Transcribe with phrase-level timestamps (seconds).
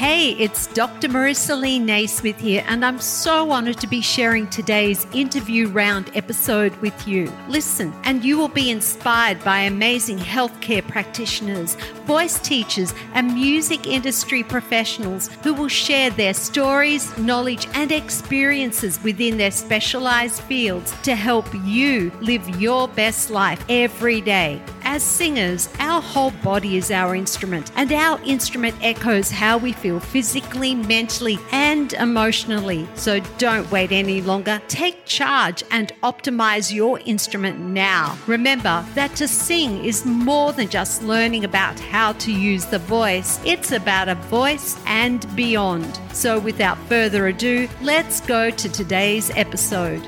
[0.00, 1.08] Hey, it's Dr.
[1.08, 6.74] Marisa Lee Naismith here, and I'm so honored to be sharing today's interview round episode
[6.76, 7.30] with you.
[7.48, 11.74] Listen, and you will be inspired by amazing healthcare practitioners,
[12.06, 19.36] voice teachers, and music industry professionals who will share their stories, knowledge, and experiences within
[19.36, 24.62] their specialized fields to help you live your best life every day.
[24.92, 30.00] As singers, our whole body is our instrument, and our instrument echoes how we feel
[30.00, 32.88] physically, mentally, and emotionally.
[32.96, 34.60] So don't wait any longer.
[34.66, 38.18] Take charge and optimize your instrument now.
[38.26, 43.38] Remember that to sing is more than just learning about how to use the voice,
[43.44, 46.00] it's about a voice and beyond.
[46.12, 50.04] So without further ado, let's go to today's episode.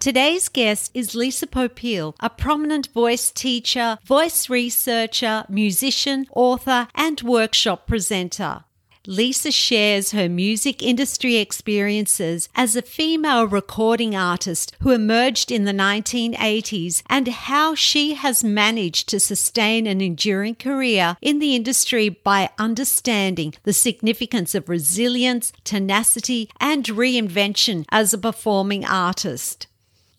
[0.00, 7.86] Today's guest is Lisa Popeil, a prominent voice teacher, voice researcher, musician, author, and workshop
[7.86, 8.64] presenter.
[9.06, 15.72] Lisa shares her music industry experiences as a female recording artist who emerged in the
[15.72, 22.48] 1980s and how she has managed to sustain an enduring career in the industry by
[22.58, 29.66] understanding the significance of resilience, tenacity, and reinvention as a performing artist.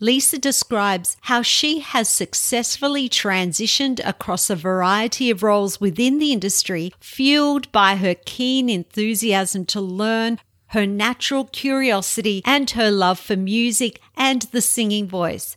[0.03, 6.91] Lisa describes how she has successfully transitioned across a variety of roles within the industry,
[6.99, 14.01] fueled by her keen enthusiasm to learn, her natural curiosity, and her love for music
[14.17, 15.55] and the singing voice.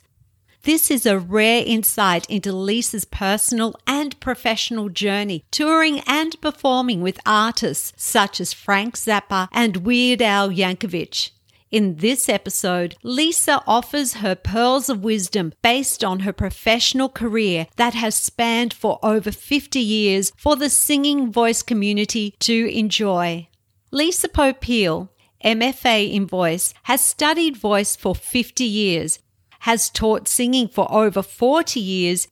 [0.61, 7.19] This is a rare insight into Lisa's personal and professional journey, touring and performing with
[7.25, 11.31] artists such as Frank Zappa and Weird Al Yankovic.
[11.75, 17.93] In this episode, Lisa offers her pearls of wisdom based on her professional career that
[17.93, 23.49] has spanned for over 50 years for the singing voice community to enjoy.
[23.91, 25.09] Lisa Popeil,
[25.43, 29.19] MFA in voice, has studied voice for 50 years,
[29.67, 32.29] has taught singing for over 40 years,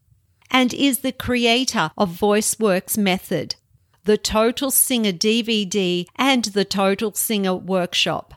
[0.52, 3.56] and is the creator of VoiceWorks Method,
[4.06, 8.36] the Total Singer DVD, and the Total Singer Workshop.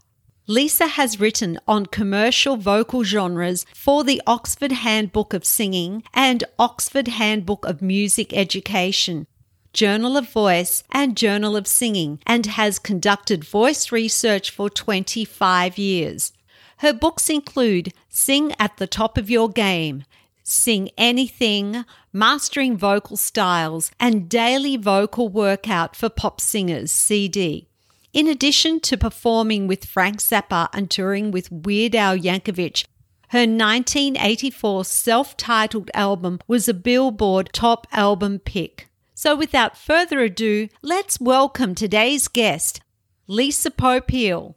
[0.49, 7.09] Lisa has written on commercial vocal genres for the Oxford Handbook of Singing and Oxford
[7.09, 9.27] Handbook of Music Education,
[9.73, 16.33] Journal of Voice, and Journal of Singing, and has conducted voice research for 25 years.
[16.77, 20.05] Her books include Sing at the Top of Your Game,
[20.45, 27.67] Sing Anything, Mastering Vocal Styles, and Daily Vocal Workout for Pop Singers CD.
[28.17, 32.87] In addition to performing with Frank Zappa and touring with Weird Al Yankovic,
[33.29, 38.89] her 1984 self titled album was a Billboard top album pick.
[39.13, 42.81] So, without further ado, let's welcome today's guest,
[43.27, 44.55] Lisa Popeil.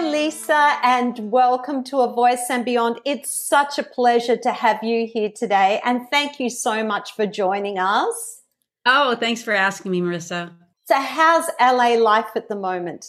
[0.00, 3.00] Hi, Lisa, and welcome to A Voice and Beyond.
[3.04, 7.26] It's such a pleasure to have you here today, and thank you so much for
[7.26, 8.40] joining us.
[8.86, 10.52] Oh, thanks for asking me, Marisa.
[10.86, 13.08] So, how's LA life at the moment?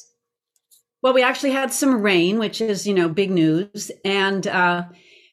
[1.01, 3.89] Well, we actually had some rain, which is, you know, big news.
[4.03, 4.83] And uh,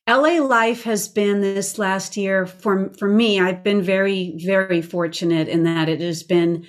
[0.08, 3.40] LA life has been this last year for for me.
[3.40, 6.68] I've been very, very fortunate in that it has been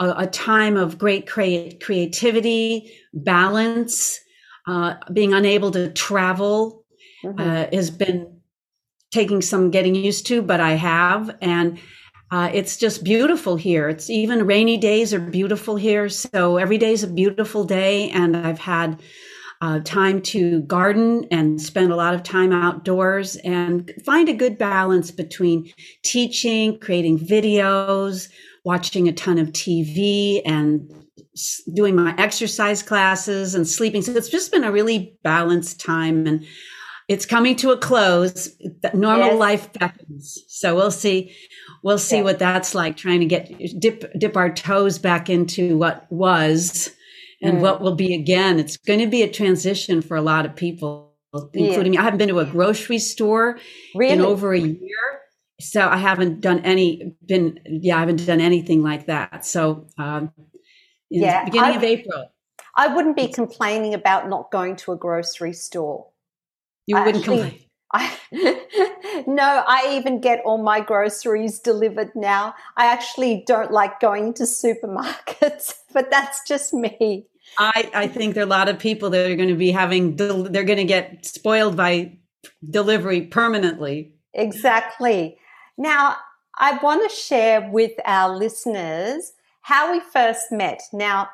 [0.00, 4.18] a, a time of great creativity, balance,
[4.66, 6.84] uh, being unable to travel
[7.24, 7.38] mm-hmm.
[7.38, 8.40] uh, has been
[9.12, 11.36] taking some getting used to, but I have.
[11.40, 11.78] And
[12.30, 13.88] uh, it's just beautiful here.
[13.88, 16.08] It's even rainy days are beautiful here.
[16.08, 18.10] So every day is a beautiful day.
[18.10, 19.00] And I've had
[19.60, 24.58] uh, time to garden and spend a lot of time outdoors and find a good
[24.58, 25.72] balance between
[26.02, 28.28] teaching, creating videos,
[28.64, 31.03] watching a ton of TV and
[31.74, 34.02] doing my exercise classes and sleeping.
[34.02, 36.46] So it's just been a really balanced time and
[37.08, 38.50] it's coming to a close.
[38.94, 39.38] Normal yes.
[39.38, 40.38] life beckons.
[40.48, 41.34] So we'll see.
[41.82, 46.06] We'll see what that's like trying to get dip dip our toes back into what
[46.10, 46.90] was
[47.42, 47.60] and mm.
[47.60, 48.58] what will be again.
[48.58, 51.12] It's going to be a transition for a lot of people,
[51.52, 51.98] including yeah.
[51.98, 51.98] me.
[51.98, 53.58] I haven't been to a grocery store
[53.94, 54.14] really?
[54.14, 55.14] in over a year
[55.60, 59.46] so I haven't done any been yeah I haven't done anything like that.
[59.46, 60.32] So um,
[61.10, 62.30] yeah, beginning I, of April.
[62.76, 66.08] I wouldn't be complaining about not going to a grocery store.
[66.86, 67.60] You I wouldn't actually, complain.
[67.92, 72.54] I, no, I even get all my groceries delivered now.
[72.76, 77.26] I actually don't like going to supermarkets but that's just me.
[77.56, 80.16] I, I think there are a lot of people that are going to be having,
[80.16, 82.18] they're going to get spoiled by
[82.68, 84.14] delivery permanently.
[84.34, 85.38] Exactly.
[85.78, 86.16] Now,
[86.58, 89.32] I want to share with our listeners
[89.64, 90.82] how we first met.
[90.92, 91.30] Now,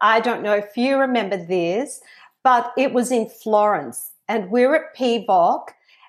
[0.00, 2.00] I don't know if you remember this,
[2.44, 5.66] but it was in Florence and we are at PEVOC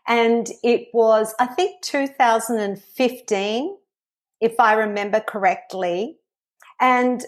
[0.08, 3.78] and it was, I think, 2015,
[4.40, 6.18] if I remember correctly.
[6.80, 7.24] And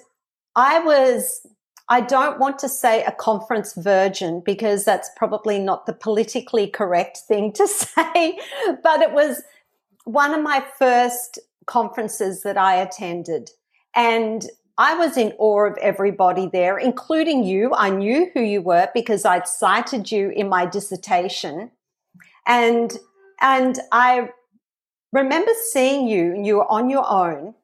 [0.56, 1.48] I was,
[1.90, 7.18] I don't want to say a conference virgin because that's probably not the politically correct
[7.28, 8.38] thing to say,
[8.84, 9.42] but it was
[10.04, 13.50] one of my first conferences that I attended.
[13.98, 14.46] And
[14.78, 17.74] I was in awe of everybody there, including you.
[17.74, 21.72] I knew who you were because I'd cited you in my dissertation.
[22.46, 22.96] And,
[23.42, 24.30] and I
[25.12, 27.56] remember seeing you and you were on your own.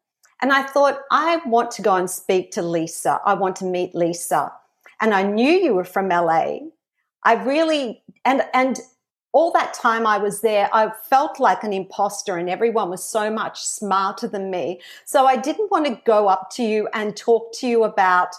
[0.41, 3.21] And I thought, I want to go and speak to Lisa.
[3.25, 4.51] I want to meet Lisa.
[4.99, 6.57] And I knew you were from LA.
[7.23, 8.79] I really, and, and
[9.33, 13.31] all that time I was there, I felt like an imposter and everyone was so
[13.31, 14.79] much smarter than me.
[15.05, 18.29] So I didn't want to go up to you and talk to you about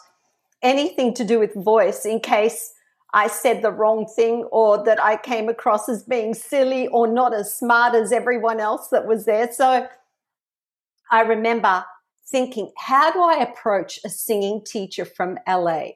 [0.63, 2.73] anything to do with voice in case
[3.13, 7.35] I said the wrong thing or that I came across as being silly or not
[7.35, 9.53] as smart as everyone else that was there.
[9.53, 9.89] So
[11.11, 11.85] I remember
[12.27, 15.91] thinking, how do I approach a singing teacher from LA?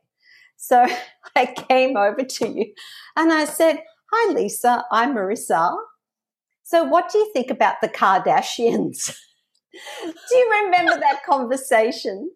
[0.57, 0.87] So
[1.37, 2.73] I came over to you
[3.17, 4.85] and I said, Hi, Lisa.
[4.91, 5.77] I'm Marisa.
[6.63, 9.15] So, what do you think about the Kardashians?
[9.73, 12.31] do you remember that conversation?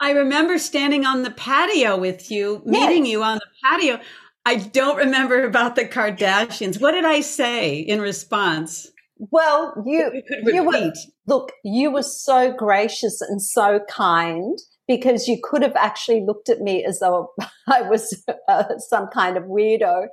[0.00, 3.12] I remember standing on the patio with you, meeting yes.
[3.12, 4.00] you on the patio.
[4.44, 6.80] I don't remember about the Kardashians.
[6.80, 8.90] What did I say in response?
[9.18, 10.92] Well, you, you, you were,
[11.26, 14.58] look, you were so gracious and so kind
[14.88, 17.32] because you could have actually looked at me as though
[17.68, 20.06] I was uh, some kind of weirdo.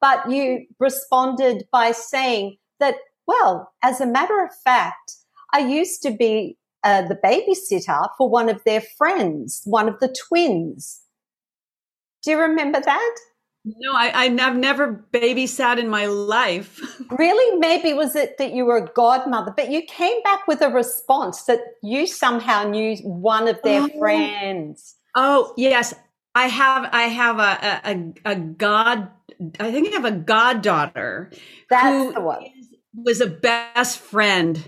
[0.00, 2.96] But you responded by saying that,
[3.26, 5.14] well, as a matter of fact,
[5.54, 10.14] I used to be uh, the babysitter for one of their friends, one of the
[10.28, 11.02] twins.
[12.22, 13.16] Do you remember that?
[13.66, 16.80] No, I, have never babysat in my life.
[17.10, 17.58] really?
[17.58, 21.42] Maybe was it that you were a godmother, but you came back with a response
[21.44, 23.98] that you somehow knew one of their oh.
[23.98, 24.94] friends.
[25.16, 25.94] Oh, yes.
[26.36, 29.08] I have I have a, a, a god
[29.58, 31.32] I think I have a goddaughter
[31.70, 32.44] That's the one.
[32.94, 34.62] was a best friend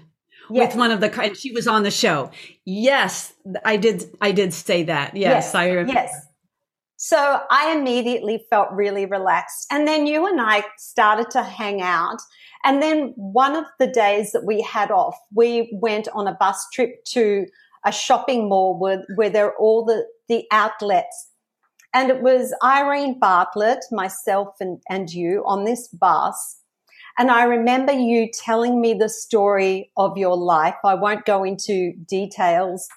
[0.51, 0.69] yes.
[0.69, 2.31] with one of the and she was on the show.
[2.65, 3.33] Yes,
[3.65, 5.17] I did I did say that.
[5.17, 5.55] Yes, yes.
[5.55, 5.93] I remember.
[5.93, 6.28] Yes.
[7.01, 9.69] So I immediately felt really relaxed.
[9.71, 12.19] And then you and I started to hang out.
[12.65, 16.67] And then one of the days that we had off, we went on a bus
[16.73, 17.47] trip to
[17.85, 21.29] a shopping mall where, where there are all the, the outlets.
[21.95, 26.57] And it was Irene Bartlett, myself, and, and you on this bus.
[27.17, 30.75] And I remember you telling me the story of your life.
[30.85, 32.89] I won't go into details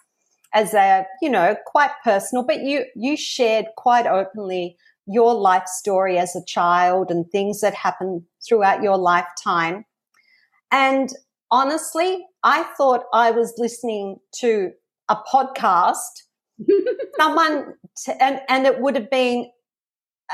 [0.53, 4.77] as a, you know, quite personal, but you, you shared quite openly
[5.07, 9.85] your life story as a child and things that happened throughout your lifetime.
[10.71, 11.09] And
[11.49, 14.71] honestly, I thought I was listening to
[15.09, 16.23] a podcast.
[17.19, 17.73] Someone,
[18.05, 19.49] to, and, and it would have been,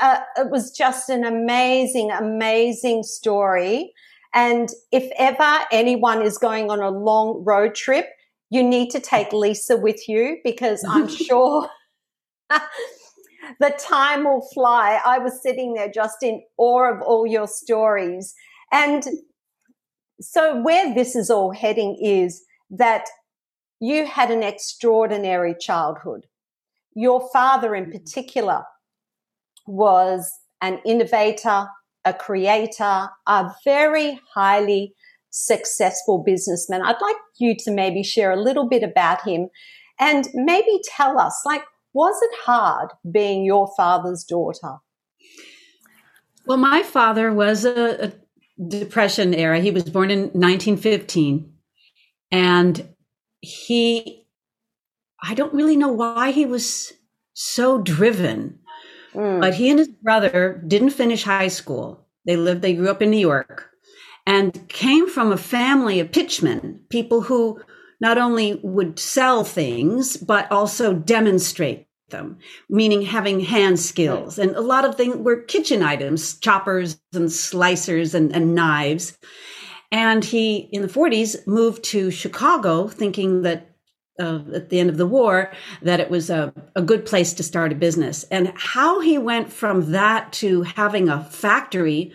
[0.00, 3.92] uh, it was just an amazing, amazing story.
[4.34, 8.06] And if ever anyone is going on a long road trip,
[8.50, 11.68] you need to take Lisa with you because I'm sure
[13.60, 15.00] the time will fly.
[15.04, 18.34] I was sitting there just in awe of all your stories.
[18.72, 19.04] And
[20.20, 23.06] so, where this is all heading is that
[23.80, 26.26] you had an extraordinary childhood.
[26.94, 27.92] Your father, in mm-hmm.
[27.92, 28.64] particular,
[29.66, 31.68] was an innovator,
[32.04, 34.94] a creator, a very highly
[35.30, 36.82] successful businessman.
[36.82, 39.48] I'd like you to maybe share a little bit about him
[40.00, 44.76] and maybe tell us, like, was it hard being your father's daughter?
[46.46, 48.12] Well, my father was a, a
[48.68, 49.60] depression era.
[49.60, 51.52] He was born in 1915
[52.30, 52.88] and
[53.40, 54.24] he
[55.20, 56.92] I don't really know why he was
[57.34, 58.58] so driven.
[59.14, 59.40] Mm.
[59.40, 62.06] But he and his brother didn't finish high school.
[62.24, 63.70] They lived they grew up in New York
[64.28, 67.58] and came from a family of pitchmen, people who
[67.98, 74.38] not only would sell things, but also demonstrate them, meaning having hand skills.
[74.38, 79.16] And a lot of things were kitchen items, choppers and slicers and, and knives.
[79.90, 83.70] And he, in the 40s, moved to Chicago thinking that
[84.20, 87.42] uh, at the end of the war that it was a, a good place to
[87.42, 88.24] start a business.
[88.24, 92.12] And how he went from that to having a factory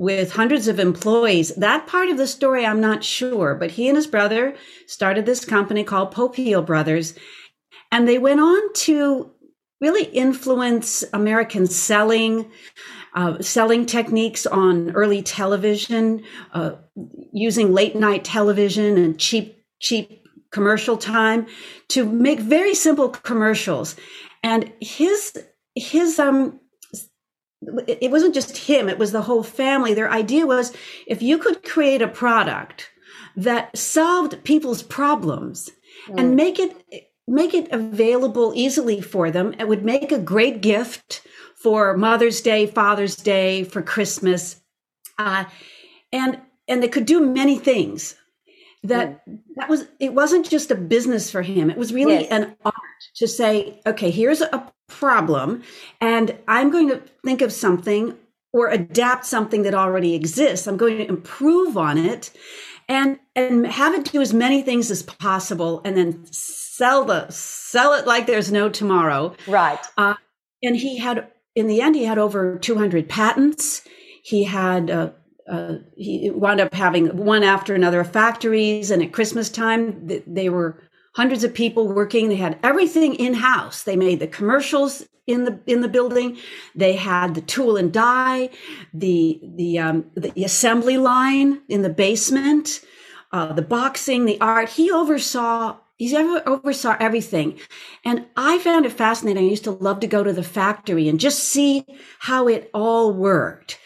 [0.00, 3.54] with hundreds of employees, that part of the story I'm not sure.
[3.54, 7.14] But he and his brother started this company called Popeil Brothers.
[7.92, 9.30] And they went on to
[9.78, 12.50] really influence American selling.
[13.12, 16.70] Uh, selling techniques on early television, uh,
[17.32, 21.44] using late night television and cheap, cheap commercial time
[21.88, 23.96] to make very simple commercials.
[24.44, 25.36] And his
[25.74, 26.60] his um
[27.86, 29.94] it wasn't just him, it was the whole family.
[29.94, 30.72] Their idea was
[31.06, 32.90] if you could create a product
[33.36, 35.70] that solved people's problems
[36.08, 36.18] mm.
[36.18, 36.76] and make it
[37.26, 41.26] make it available easily for them, it would make a great gift
[41.62, 44.60] for Mother's Day, Father's Day, for Christmas.
[45.18, 45.44] Uh,
[46.12, 48.16] and and they could do many things
[48.82, 49.38] that mm.
[49.56, 52.30] that was it wasn't just a business for him it was really yes.
[52.30, 52.74] an art
[53.14, 55.62] to say okay here's a problem
[56.00, 58.16] and i'm going to think of something
[58.52, 60.66] or adapt something that already exists.
[60.66, 62.30] I'm going to improve on it
[62.88, 67.94] and and have it do as many things as possible and then sell the sell
[67.94, 69.34] it like there's no tomorrow.
[69.46, 69.78] Right.
[69.96, 70.14] Uh,
[70.62, 73.82] and he had in the end he had over 200 patents.
[74.22, 75.10] He had uh,
[75.48, 80.80] uh, he wound up having one after another factories and at christmas time they were
[81.20, 82.30] hundreds of people working.
[82.30, 86.38] They had everything in house they made the commercials in the in the building.
[86.74, 88.48] They had the tool and die
[88.94, 92.80] the the um, the assembly line in the basement
[93.32, 94.70] uh, the boxing the art.
[94.70, 97.60] He oversaw he ever oversaw everything.
[98.02, 99.44] And i found it fascinating.
[99.44, 101.84] I used to love to go to the factory and just see
[102.20, 103.78] how it all worked.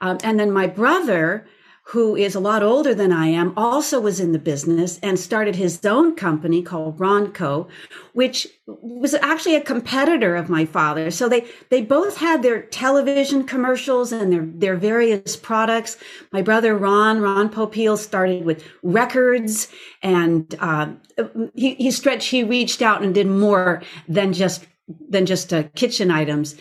[0.00, 1.46] Um, and then my brother,
[1.88, 5.56] who is a lot older than I am, also was in the business and started
[5.56, 7.68] his own company called Ronco,
[8.14, 11.10] which was actually a competitor of my father.
[11.10, 15.98] So they they both had their television commercials and their their various products.
[16.32, 19.68] My brother Ron Ron Popeil started with records,
[20.02, 20.92] and uh,
[21.54, 24.66] he he stretched he reached out and did more than just
[25.10, 26.56] than just uh, kitchen items,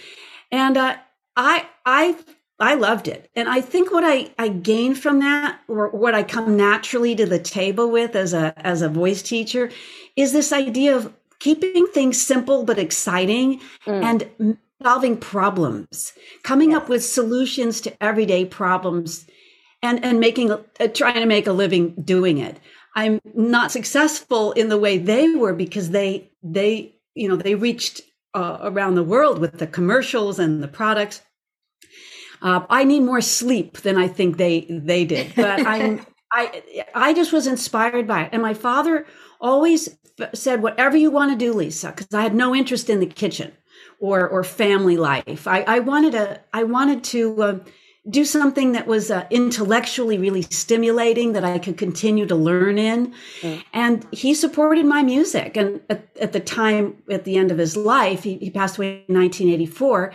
[0.51, 0.97] and uh,
[1.37, 2.17] I I
[2.63, 3.29] I loved it.
[3.35, 7.25] And I think what I, I gained from that or what I come naturally to
[7.25, 9.69] the table with as a as a voice teacher
[10.15, 14.01] is this idea of keeping things simple but exciting mm.
[14.01, 16.77] and solving problems, coming yes.
[16.77, 19.25] up with solutions to everyday problems
[19.81, 20.59] and and making uh,
[20.93, 22.61] trying to make a living doing it.
[22.95, 28.03] I'm not successful in the way they were because they they you know they reached
[28.33, 31.21] uh, around the world with the commercials and the products
[32.43, 37.13] uh, I need more sleep than I think they they did, but I I I
[37.13, 38.29] just was inspired by it.
[38.33, 39.07] And my father
[39.39, 39.97] always
[40.33, 43.53] said, "Whatever you want to do, Lisa," because I had no interest in the kitchen
[43.99, 45.47] or or family life.
[45.47, 47.41] I, I wanted to I wanted to.
[47.41, 47.59] Uh,
[48.09, 53.13] do something that was uh, intellectually really stimulating that I could continue to learn in.
[53.39, 53.63] Mm.
[53.71, 55.55] And he supported my music.
[55.55, 59.05] And at, at, the time, at the end of his life, he, he passed away
[59.07, 60.11] in 1984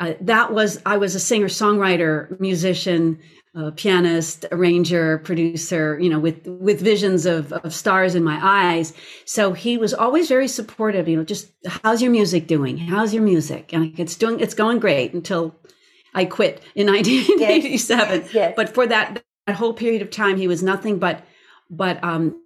[0.00, 3.18] uh, that was I was a singer songwriter musician
[3.56, 8.92] uh, pianist arranger producer you know with with visions of, of stars in my eyes.
[9.24, 12.76] So he was always very supportive you know just how's your music doing?
[12.76, 13.72] How's your music?
[13.72, 15.54] And it's doing it's going great until
[16.14, 18.34] I quit in 1987 yes.
[18.34, 18.54] Yes.
[18.56, 21.24] but for that that whole period of time he was nothing but
[21.70, 22.40] but um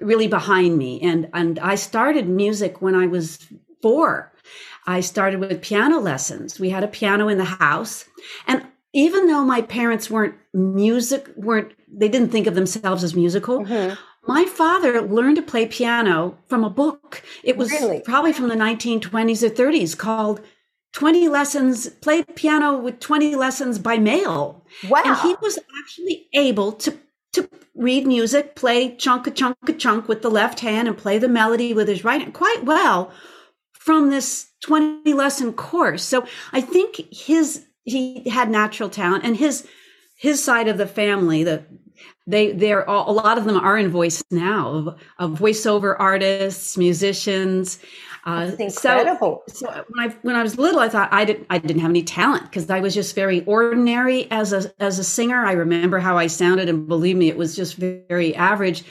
[0.00, 1.00] really behind me.
[1.00, 3.46] And and I started music when I was
[3.82, 4.31] 4
[4.86, 6.58] I started with piano lessons.
[6.58, 8.06] We had a piano in the house.
[8.46, 13.60] And even though my parents weren't music, weren't, they didn't think of themselves as musical.
[13.60, 13.94] Mm-hmm.
[14.26, 17.22] My father learned to play piano from a book.
[17.42, 18.00] It was really?
[18.00, 20.40] probably from the 1920s or 30s called
[20.92, 24.64] 20 lessons, play piano with 20 lessons by mail.
[24.88, 25.02] Wow.
[25.04, 26.98] And he was actually able to
[27.32, 31.16] to read music, play chunk a chunk a chunk with the left hand and play
[31.16, 33.10] the melody with his right hand quite well
[33.84, 36.04] from this 20 lesson course.
[36.04, 39.66] So I think his, he had natural talent and his,
[40.16, 41.64] his side of the family, the,
[42.24, 47.80] they, they're all, a lot of them are in voice now of, voiceover artists, musicians.
[48.24, 49.42] Uh, incredible.
[49.48, 51.90] So, so, when I when I was little, I thought I didn't I didn't have
[51.90, 55.44] any talent because I was just very ordinary as a as a singer.
[55.44, 58.84] I remember how I sounded, and believe me, it was just very average.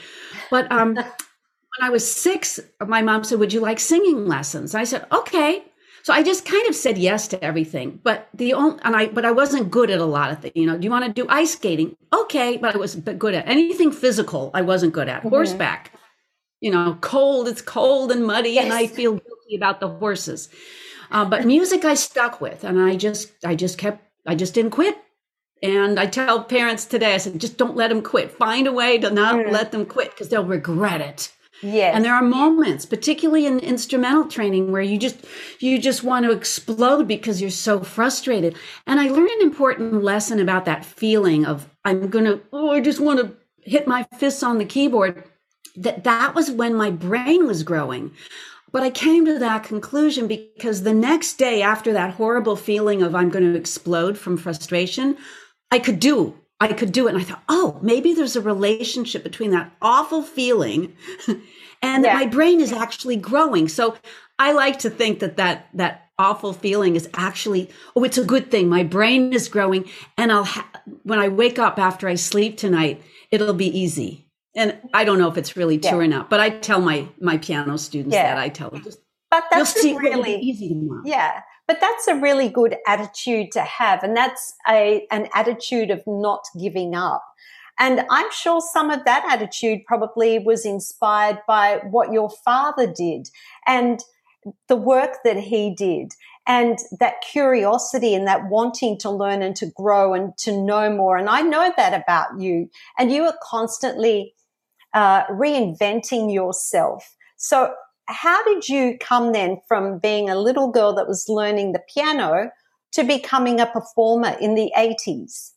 [0.50, 0.98] But um,
[1.76, 4.74] when I was six, my mom said, Would you like singing lessons?
[4.74, 5.64] I said, Okay.
[6.04, 8.00] So I just kind of said yes to everything.
[8.02, 10.54] But the only, and I, but I wasn't good at a lot of things.
[10.56, 11.96] You know, do you want to do ice skating?
[12.12, 12.56] Okay.
[12.56, 14.50] But I was good at anything physical.
[14.52, 15.28] I wasn't good at mm-hmm.
[15.28, 15.92] horseback.
[16.60, 17.48] you know, cold.
[17.48, 18.64] It's cold and muddy, yes.
[18.64, 20.48] and I feel guilty about the horses.
[21.10, 24.70] Uh, but music, I stuck with, and I just, I just kept, I just didn't
[24.70, 24.96] quit.
[25.62, 28.32] And I tell parents today, I said, just don't let them quit.
[28.32, 29.52] Find a way to not mm.
[29.52, 31.32] let them quit because they'll regret it.
[31.62, 31.94] Yes.
[31.94, 35.24] And there are moments, particularly in instrumental training, where you just
[35.60, 38.56] you just want to explode because you're so frustrated.
[38.86, 43.00] And I learned an important lesson about that feeling of I'm gonna oh I just
[43.00, 45.22] want to hit my fists on the keyboard.
[45.76, 48.12] That that was when my brain was growing.
[48.72, 53.14] But I came to that conclusion because the next day after that horrible feeling of
[53.14, 55.18] I'm going to explode from frustration,
[55.70, 57.14] I could do I could do it.
[57.14, 60.96] And I thought, oh, maybe there's a relationship between that awful feeling
[61.28, 61.42] and
[61.82, 62.00] yeah.
[62.02, 63.66] that my brain is actually growing.
[63.68, 63.96] So
[64.38, 68.52] I like to think that that, that awful feeling is actually, oh, it's a good
[68.52, 68.68] thing.
[68.68, 69.90] My brain is growing.
[70.16, 70.70] And I'll, ha-
[71.02, 73.02] when I wake up after I sleep tonight,
[73.32, 74.28] it'll be easy.
[74.54, 76.04] And I don't know if it's really true yeah.
[76.04, 78.34] or not, but I tell my, my piano students yeah.
[78.34, 79.00] that I tell them just,
[79.32, 81.02] but that's really easy tomorrow.
[81.04, 81.40] Yeah.
[81.72, 84.02] But that's a really good attitude to have.
[84.02, 87.24] And that's a, an attitude of not giving up.
[87.78, 93.30] And I'm sure some of that attitude probably was inspired by what your father did
[93.66, 94.00] and
[94.68, 96.12] the work that he did
[96.46, 101.16] and that curiosity and that wanting to learn and to grow and to know more.
[101.16, 102.68] And I know that about you.
[102.98, 104.34] And you are constantly
[104.92, 107.16] uh, reinventing yourself.
[107.38, 107.72] So
[108.12, 112.50] how did you come then from being a little girl that was learning the piano
[112.92, 115.52] to becoming a performer in the 80s?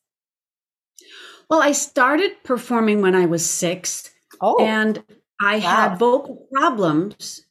[1.49, 4.09] Well, I started performing when I was six.
[4.41, 5.03] Oh, and
[5.41, 5.61] I wow.
[5.61, 7.45] had vocal problems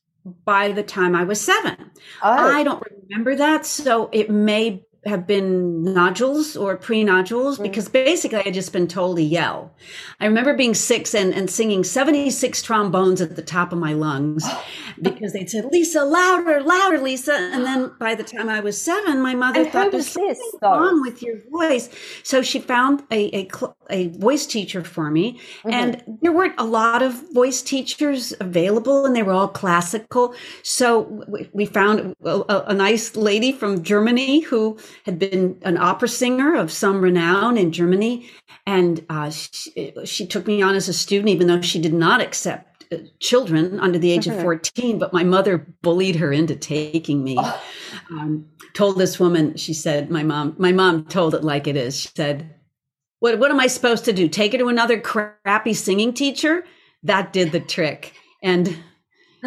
[0.45, 1.77] by the time I was seven.
[2.23, 2.31] Oh.
[2.31, 3.67] I don't remember that.
[3.67, 7.63] So it may have been nodules or pre-nodules mm.
[7.63, 9.75] because basically I had just been told to yell.
[10.21, 14.49] I remember being six and, and singing 76 trombones at the top of my lungs
[15.01, 17.35] because they'd said, Lisa, louder, louder, Lisa.
[17.35, 21.03] And then by the time I was seven, my mother and thought there's something wrong
[21.03, 21.89] with your voice.
[22.23, 23.51] So she found a, a,
[23.91, 25.41] a voice teacher for me.
[25.63, 25.71] Mm-hmm.
[25.71, 30.35] And there weren't a lot of voice teachers available and they were all classical.
[30.63, 36.55] So we found a, a nice lady from Germany who had been an opera singer
[36.55, 38.31] of some renown in Germany.
[38.67, 42.21] And uh, she, she, took me on as a student, even though she did not
[42.21, 42.74] accept
[43.21, 44.39] children under the age mm-hmm.
[44.39, 44.99] of 14.
[44.99, 47.37] But my mother bullied her into taking me.
[47.39, 47.63] Oh.
[48.11, 51.99] Um, told this woman, she said, my mom, my mom told it like it is.
[51.99, 52.55] She said,
[53.21, 54.29] what, what am I supposed to do?
[54.29, 56.65] Take her to another crappy singing teacher?
[57.03, 58.15] That did the trick.
[58.43, 58.77] And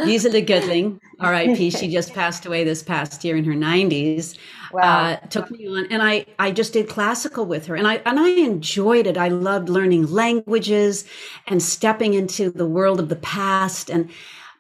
[0.06, 4.38] Gisela Goodling, RIP, she just passed away this past year in her 90s.
[4.72, 4.82] Wow.
[4.82, 8.20] Uh, took me on, and I I just did classical with her, and I and
[8.20, 9.18] I enjoyed it.
[9.18, 11.06] I loved learning languages
[11.48, 14.10] and stepping into the world of the past, and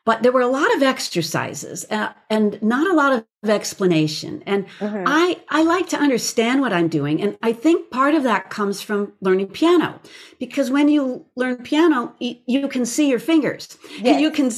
[0.05, 4.41] but there were a lot of exercises uh, and not a lot of explanation.
[4.45, 5.03] And mm-hmm.
[5.05, 8.81] I I like to understand what I'm doing, and I think part of that comes
[8.81, 9.99] from learning piano,
[10.39, 14.21] because when you learn piano, you, you can see your fingers, yes.
[14.21, 14.49] you can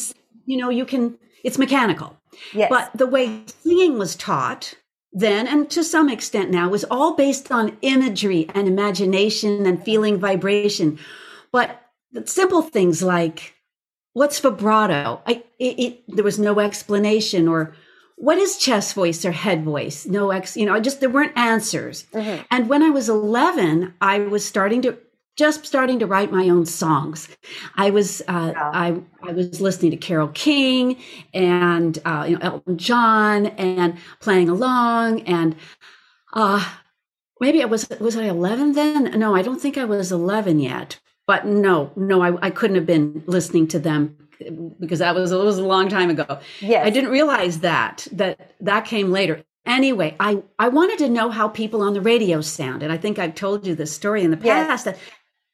[0.50, 2.18] you know, you can, it's mechanical.
[2.54, 2.70] Yes.
[2.70, 4.74] But the way singing was taught
[5.14, 10.20] then, and to some extent now, was all based on imagery and imagination and feeling
[10.20, 11.00] vibration.
[11.52, 11.82] But
[12.26, 13.54] simple things like,
[14.14, 15.22] what's vibrato?
[15.28, 17.76] I, it, it, there was no explanation or
[18.16, 20.06] what is chest voice or head voice?
[20.06, 22.06] No ex, you know, I just, there weren't answers.
[22.12, 22.44] Mm-hmm.
[22.52, 24.98] And when I was 11, I was starting to
[25.38, 27.30] just starting to write my own songs.
[27.76, 30.98] I was uh, I I was listening to Carole King
[31.34, 35.56] and uh, you know Elton John and playing along and
[36.34, 36.68] uh,
[37.40, 39.18] maybe I was was I eleven then?
[39.20, 41.00] No, I don't think I was eleven yet.
[41.26, 44.18] But no, no, I, I couldn't have been listening to them
[44.80, 46.40] because that was it was a long time ago.
[46.60, 46.86] Yes.
[46.86, 49.44] I didn't realize that that that came later.
[49.66, 52.90] Anyway, I, I wanted to know how people on the radio sounded.
[52.90, 54.84] I think I've told you this story in the past yes.
[54.86, 54.98] that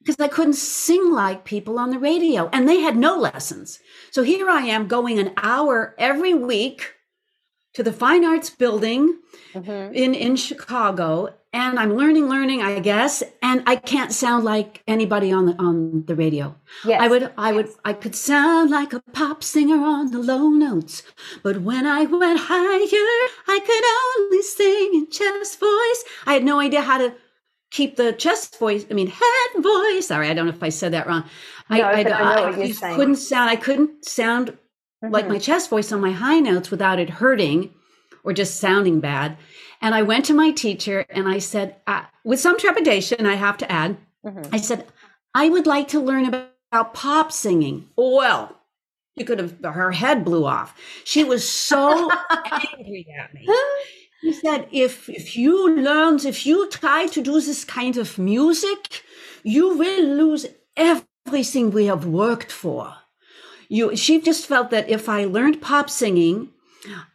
[0.06, 3.80] because I couldn't sing like people on the radio and they had no lessons.
[4.12, 6.94] So here I am going an hour every week
[7.74, 9.18] to the Fine Arts Building
[9.54, 9.94] mm-hmm.
[9.94, 15.32] in, in Chicago and I'm learning, learning, I guess, and I can't sound like anybody
[15.32, 16.54] on the on the radio.
[16.84, 17.02] Yes.
[17.02, 21.02] I would I would I could sound like a pop singer on the low notes,
[21.44, 23.86] but when I went higher, I could
[24.22, 26.04] only sing in chest voice.
[26.28, 27.16] I had no idea how to
[27.76, 28.86] keep the chest voice.
[28.90, 30.08] I mean, head voice.
[30.08, 31.26] Sorry, I don't know if I said that wrong.
[31.70, 33.50] No, I, I, I, I just couldn't sound.
[33.50, 34.52] I couldn't sound
[35.04, 35.14] mm-hmm.
[35.14, 37.74] like my chest voice on my high notes without it hurting
[38.24, 39.38] or just sounding bad.
[39.82, 43.58] And I went to my teacher and I said, uh, with some trepidation, I have
[43.58, 44.56] to add, mm-hmm.
[44.56, 44.88] I said,
[45.34, 47.90] I would like to learn about, about pop singing.
[47.98, 48.56] Well,
[49.16, 50.80] you could have her head blew off.
[51.04, 52.10] She was so
[52.52, 53.48] angry at me.
[54.26, 59.04] He said, if if you learn, if you try to do this kind of music,
[59.44, 62.96] you will lose everything we have worked for.
[63.70, 66.50] You she just felt that if I learned pop singing,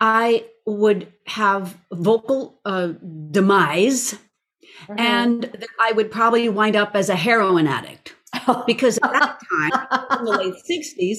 [0.01, 2.93] I would have vocal uh,
[3.33, 5.01] demise mm-hmm.
[5.01, 8.15] and that I would probably wind up as a heroin addict.
[8.67, 11.19] because at that time, in the late 60s,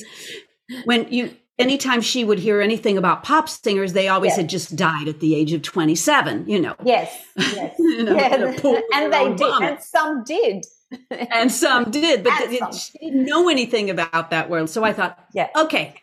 [0.86, 4.38] when you anytime she would hear anything about pop singers, they always yes.
[4.38, 6.76] had just died at the age of 27, you know.
[6.84, 7.15] Yes.
[7.38, 7.76] Yes.
[7.80, 8.82] you know, yeah.
[8.93, 9.62] and they did.
[9.62, 10.65] And some did.
[11.10, 12.74] and some did, but some.
[12.74, 14.69] she didn't know anything about that world.
[14.69, 15.50] So I thought, yeah.
[15.56, 15.95] okay,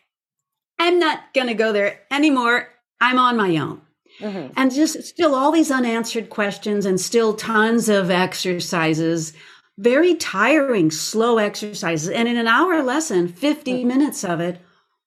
[0.77, 2.67] I'm not going to go there anymore.
[3.01, 3.81] I'm on my own.
[4.19, 4.53] Mm-hmm.
[4.57, 9.33] And just still all these unanswered questions and still tons of exercises,
[9.77, 12.09] very tiring, slow exercises.
[12.09, 13.87] And in an hour lesson, 50 mm-hmm.
[13.87, 14.59] minutes of it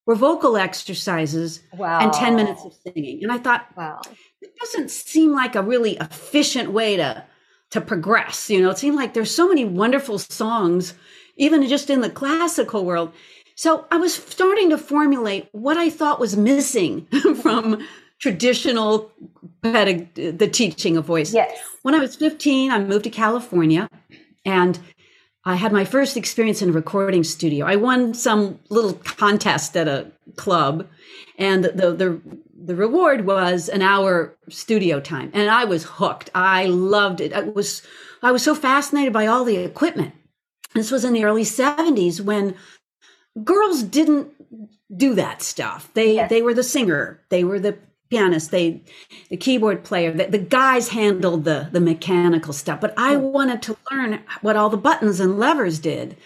[0.06, 2.00] were vocal exercises wow.
[2.00, 3.22] and 10 minutes of singing.
[3.22, 4.00] And I thought, wow,
[4.40, 7.24] it doesn't seem like a really efficient way to
[7.70, 8.50] to progress.
[8.50, 10.92] You know, it seemed like there's so many wonderful songs,
[11.36, 13.12] even just in the classical world.
[13.54, 17.06] So I was starting to formulate what I thought was missing
[17.42, 17.86] from
[18.18, 19.10] traditional
[19.62, 21.32] pedag- the teaching of voice.
[21.32, 21.58] Yes.
[21.80, 23.88] When I was 15, I moved to California
[24.44, 24.78] and
[25.44, 27.66] I had my first experience in a recording studio.
[27.66, 30.86] I won some little contest at a club
[31.36, 32.20] and the the
[32.64, 36.30] the reward was an hour studio time and I was hooked.
[36.34, 37.32] I loved it.
[37.32, 37.82] I was
[38.22, 40.14] I was so fascinated by all the equipment.
[40.74, 42.54] This was in the early 70s when
[43.42, 44.30] girls didn't
[44.96, 45.90] do that stuff.
[45.94, 46.30] They yes.
[46.30, 47.78] they were the singer, they were the
[48.12, 48.82] pianist, they
[49.30, 50.12] the keyboard player.
[50.12, 54.68] The, the guys handled the the mechanical stuff, but I wanted to learn what all
[54.68, 56.16] the buttons and levers did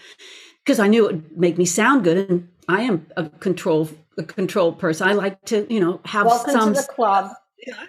[0.63, 4.23] because I knew it would make me sound good, and I am a control a
[4.23, 5.07] control person.
[5.07, 7.31] I like to you know have Welcome some to the club.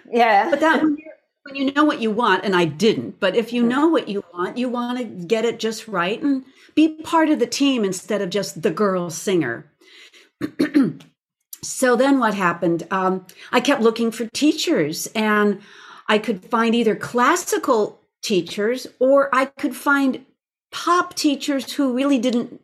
[0.09, 0.97] Yeah, but that when,
[1.43, 3.67] when you know what you want, and I didn't, but if you hmm.
[3.67, 7.39] know what you want, you want to get it just right and be part of
[7.39, 9.69] the team instead of just the girl singer.
[11.61, 12.87] so then what happened?
[12.91, 15.61] Um, I kept looking for teachers and
[16.07, 20.25] I could find either classical teachers or I could find
[20.71, 22.61] pop teachers who really didn't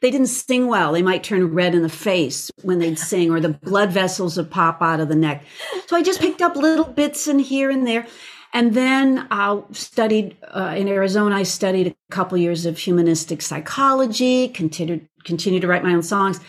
[0.00, 0.92] they didn't sing well.
[0.92, 4.50] They might turn red in the face when they'd sing, or the blood vessels would
[4.50, 5.44] pop out of the neck.
[5.88, 8.06] So I just picked up little bits in here and there.
[8.52, 11.36] And then I studied uh, in Arizona.
[11.36, 16.40] I studied a couple years of humanistic psychology, continued, continued to write my own songs.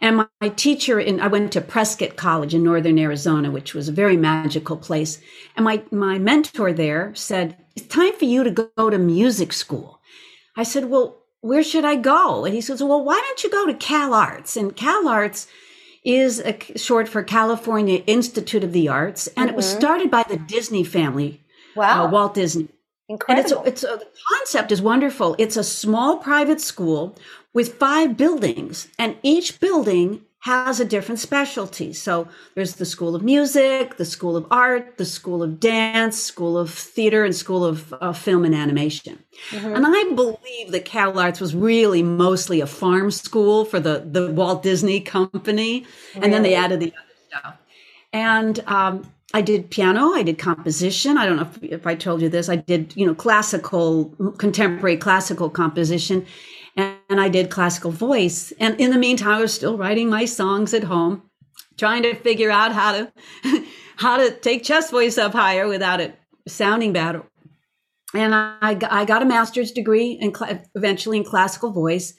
[0.00, 3.88] And my, my, teacher in, I went to Prescott College in Northern Arizona, which was
[3.88, 5.20] a very magical place.
[5.56, 10.00] And my, my mentor there said, it's time for you to go to music school.
[10.56, 12.44] I said, well, where should I go?
[12.44, 14.56] And he says, well, why don't you go to Cal Arts?
[14.56, 15.46] And Cal Arts
[16.04, 19.26] is a, short for California Institute of the Arts.
[19.28, 19.48] And mm-hmm.
[19.48, 19.80] it was mm-hmm.
[19.80, 21.42] started by the Disney family.
[21.76, 22.04] Uh, wow.
[22.04, 22.68] Uh, Walt Disney.
[23.08, 23.58] Incredible.
[23.58, 25.34] And it's, a, it's a, the concept is wonderful.
[25.38, 27.18] It's a small private school
[27.52, 31.92] with five buildings, and each building has a different specialty.
[31.92, 36.56] So there's the School of Music, the School of Art, the School of Dance, School
[36.56, 39.22] of Theater, and School of uh, Film and Animation.
[39.50, 39.74] Mm-hmm.
[39.74, 44.32] And I believe that Cal Arts was really mostly a farm school for the, the
[44.32, 45.84] Walt Disney Company.
[46.14, 46.24] Really?
[46.24, 47.56] And then they added the other stuff.
[48.14, 51.18] And um, I did piano, I did composition.
[51.18, 52.48] I don't know if, if I told you this.
[52.48, 54.06] I did, you know, classical,
[54.38, 56.24] contemporary classical composition,
[57.10, 58.52] and, and I did classical voice.
[58.58, 61.22] And in the meantime, I was still writing my songs at home,
[61.76, 63.12] trying to figure out how to
[63.96, 66.18] how to take chest voice up higher without it
[66.48, 67.22] sounding bad.
[68.14, 70.32] And I, I got a master's degree in
[70.74, 72.14] eventually in classical voice.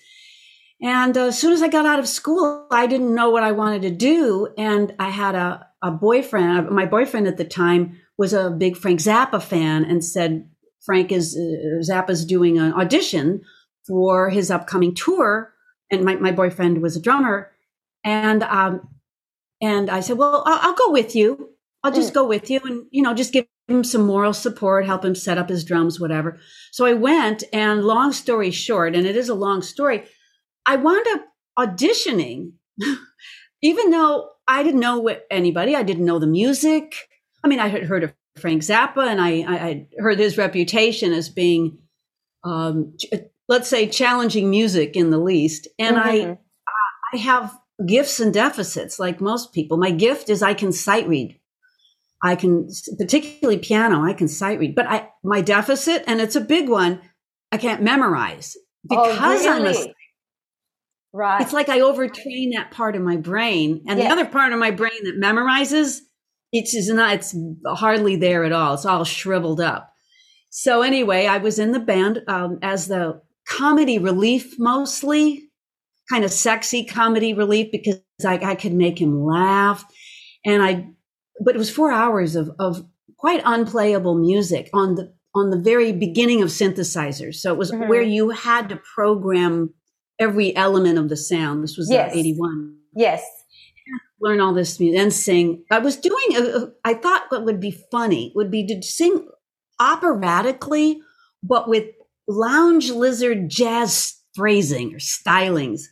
[0.82, 3.51] And uh, as soon as I got out of school, I didn't know what I
[3.51, 4.47] wanted to do.
[4.58, 8.99] And I had a, a boyfriend, my boyfriend at the time was a big Frank
[8.99, 10.47] Zappa fan and said,
[10.86, 13.41] Frank is, uh, Zappa's doing an audition
[13.87, 15.53] for his upcoming tour.
[15.91, 17.51] And my, my boyfriend was a drummer.
[18.03, 18.87] And, um,
[19.61, 21.49] and I said, well, I'll, I'll go with you.
[21.83, 22.15] I'll just mm.
[22.15, 25.37] go with you and, you know, just give him some moral support, help him set
[25.37, 26.39] up his drums, whatever.
[26.71, 30.03] So I went and long story short, and it is a long story,
[30.65, 31.21] I wound up
[31.57, 32.53] auditioning,
[33.61, 35.75] even though I didn't know anybody.
[35.75, 36.95] I didn't know the music.
[37.43, 41.29] I mean, I had heard of Frank Zappa, and I, I heard his reputation as
[41.29, 41.79] being,
[42.43, 42.95] um,
[43.51, 45.67] let's say, challenging music in the least.
[45.77, 46.31] And mm-hmm.
[46.31, 46.37] I,
[47.13, 47.53] I have
[47.85, 49.77] gifts and deficits like most people.
[49.77, 51.37] My gift is I can sight read.
[52.23, 54.73] I can, particularly piano, I can sight read.
[54.73, 57.01] But I, my deficit, and it's a big one,
[57.51, 58.55] I can't memorize
[58.89, 59.77] oh, because oh, really?
[59.77, 59.93] I'm a
[61.13, 61.41] Right.
[61.41, 64.71] It's like I overtrain that part of my brain, and the other part of my
[64.71, 65.99] brain that memorizes,
[66.53, 67.15] it's is not.
[67.15, 67.35] It's
[67.67, 68.75] hardly there at all.
[68.75, 69.91] It's all shriveled up.
[70.51, 73.21] So anyway, I was in the band um, as the
[73.57, 75.49] comedy relief mostly,
[76.09, 79.83] kind of sexy comedy relief because I, I could make him laugh,
[80.45, 80.87] and I.
[81.43, 82.85] But it was four hours of of
[83.17, 87.35] quite unplayable music on the on the very beginning of synthesizers.
[87.35, 87.87] So it was mm-hmm.
[87.87, 89.73] where you had to program
[90.19, 91.63] every element of the sound.
[91.63, 92.15] This was uh, yes.
[92.15, 92.75] 81.
[92.95, 93.23] Yes.
[94.19, 95.63] Learn all this music and sing.
[95.71, 99.27] I was doing, a, a, I thought what would be funny would be to sing
[99.79, 101.01] operatically,
[101.41, 101.85] but with
[102.27, 105.84] lounge lizard jazz phrasing or stylings.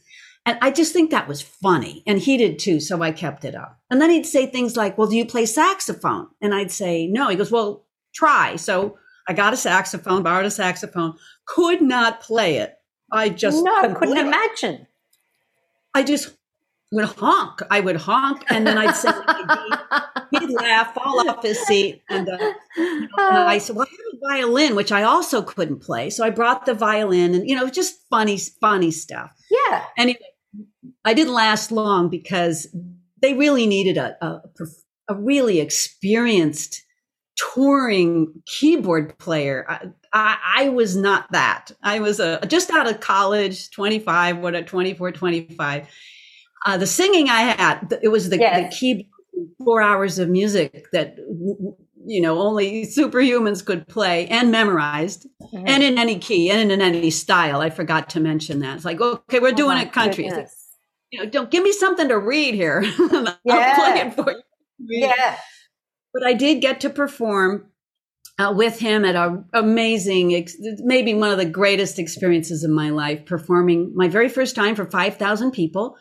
[0.46, 2.04] And I just think that was funny.
[2.08, 2.80] And he did too.
[2.80, 3.80] So I kept it up.
[3.90, 6.28] And then he'd say things like, Well, do you play saxophone?
[6.42, 7.30] And I'd say, No.
[7.30, 8.56] He goes, Well, try.
[8.56, 11.16] So I got a saxophone, borrowed a saxophone,
[11.46, 12.76] could not play it.
[13.12, 14.88] I just no, couldn't imagine.
[15.94, 16.36] I just
[16.92, 17.62] would honk.
[17.70, 19.12] I would honk, and then I'd say,
[20.32, 22.38] he'd laugh, fall off his seat, and, uh,
[22.78, 26.10] you know, and I said, "Well, I have a violin, which I also couldn't play."
[26.10, 29.32] So I brought the violin, and you know, just funny, funny stuff.
[29.50, 29.84] Yeah.
[29.98, 30.20] Anyway,
[31.06, 32.68] I didn't last long because
[33.22, 34.42] they really needed a, a,
[35.10, 36.84] a really experienced
[37.54, 39.66] touring keyboard player.
[39.68, 41.72] I, I, I, was not that.
[41.82, 45.88] I was a, just out of college, 25, what a 24, 25.
[46.66, 48.72] Uh, the singing I had, it was the, yes.
[48.72, 49.06] the keyboard,
[49.64, 51.18] four hours of music that,
[52.06, 55.64] you know, only superhumans could play and memorized mm-hmm.
[55.66, 57.62] and in any key and in any style.
[57.62, 58.76] I forgot to mention that.
[58.76, 60.30] It's like, okay, we're oh doing it country.
[60.30, 60.48] Like,
[61.12, 62.84] you know, don't give me something to read here.
[63.00, 63.76] I'll yeah.
[63.76, 64.42] play it for you.
[64.80, 65.38] Yeah.
[66.14, 67.70] But I did get to perform
[68.40, 70.48] uh, with him at an amazing,
[70.80, 74.86] maybe one of the greatest experiences of my life, performing my very first time for
[74.86, 75.98] 5,000 people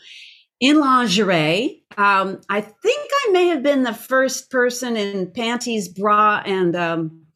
[0.60, 1.84] in lingerie.
[1.96, 7.26] Um, I think I may have been the first person in panties, bra, and um,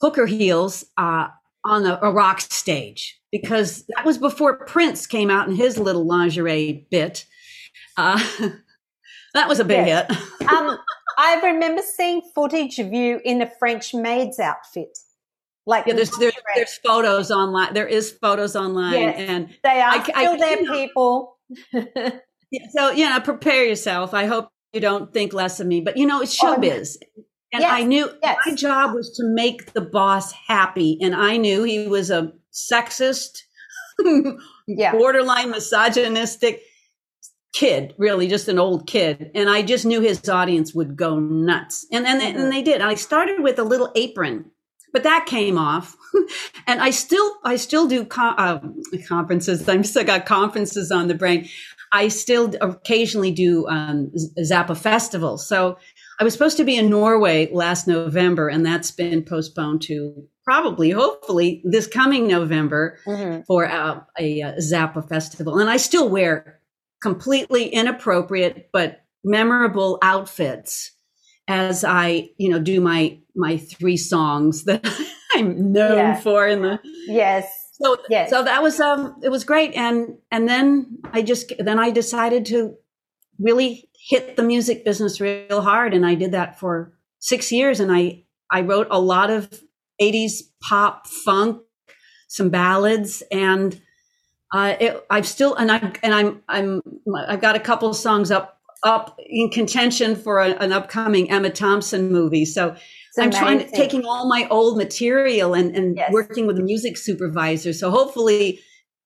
[0.00, 1.28] hooker heels uh,
[1.64, 6.06] on a, a, rock stage because that was before Prince came out in his little
[6.06, 7.26] lingerie bit.
[7.96, 8.18] Uh,
[9.34, 10.08] that was a big yes.
[10.08, 10.48] hit.
[10.48, 10.78] um,
[11.18, 14.98] I remember seeing footage of you in a French maid's outfit.
[15.66, 17.74] Like yeah, there's, there's, there's photos online.
[17.74, 21.36] There is photos online, yes, and they are I, still I, there, people.
[22.72, 24.14] so you know, prepare yourself.
[24.14, 26.96] I hope you don't think less of me, but you know, it's oh, showbiz.
[27.52, 28.38] And yes, I knew yes.
[28.46, 30.98] my job was to make the boss happy.
[31.02, 33.42] And I knew he was a sexist,
[34.68, 34.92] yeah.
[34.92, 36.62] borderline misogynistic
[37.52, 39.32] kid, really just an old kid.
[39.34, 41.86] And I just knew his audience would go nuts.
[41.90, 42.38] And, and, mm-hmm.
[42.38, 42.80] and they did.
[42.80, 44.52] I started with a little apron,
[44.92, 45.96] but that came off.
[46.68, 48.60] and I still, I still do uh,
[49.08, 49.68] conferences.
[49.68, 51.48] I'm still got conferences on the brain.
[51.92, 55.38] I still occasionally do um, Zappa Festival.
[55.38, 55.76] So
[56.20, 60.90] I was supposed to be in Norway last November, and that's been postponed to probably,
[60.90, 63.42] hopefully, this coming November mm-hmm.
[63.46, 65.58] for uh, a, a Zappa Festival.
[65.58, 66.60] And I still wear
[67.02, 70.92] completely inappropriate but memorable outfits
[71.48, 74.86] as I, you know, do my my three songs that
[75.34, 76.20] I'm known yeah.
[76.20, 77.59] for in the yes.
[77.82, 78.30] So yes.
[78.30, 82.46] so that was um it was great and and then I just then I decided
[82.46, 82.74] to
[83.38, 87.90] really hit the music business real hard and I did that for 6 years and
[87.92, 89.62] I I wrote a lot of
[90.00, 91.62] 80s pop funk
[92.28, 93.80] some ballads and
[94.52, 96.82] uh, it, I've still and I'm and I'm I'm
[97.28, 101.50] I've got a couple of songs up up in contention for a, an upcoming Emma
[101.50, 102.44] Thompson movie.
[102.44, 102.76] So
[103.18, 106.12] I'm trying to taking all my old material and and yes.
[106.12, 107.72] working with a music supervisor.
[107.72, 108.60] So hopefully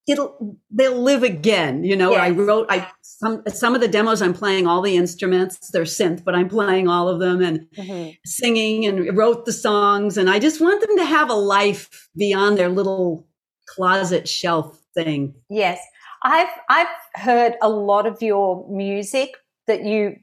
[0.06, 1.84] it'll they'll live again.
[1.84, 2.20] You know, yes.
[2.20, 5.70] I wrote I some some of the demos I'm playing all the instruments.
[5.70, 8.10] They're synth, but I'm playing all of them and mm-hmm.
[8.24, 10.16] singing and wrote the songs.
[10.18, 13.26] And I just want them to have a life beyond their little
[13.66, 15.34] closet shelf thing.
[15.48, 15.80] Yes.
[16.22, 19.30] I've I've heard a lot of your music
[19.66, 20.16] that you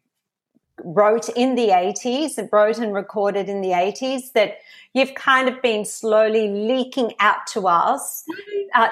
[0.84, 4.58] wrote in the 80s, wrote and recorded in the 80s that
[4.94, 8.24] you've kind of been slowly leaking out to us,
[8.76, 8.90] uh,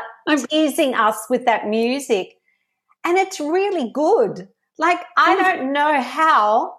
[0.50, 2.38] teasing us with that music.
[3.04, 4.48] And it's really good.
[4.78, 6.78] Like, I don't know how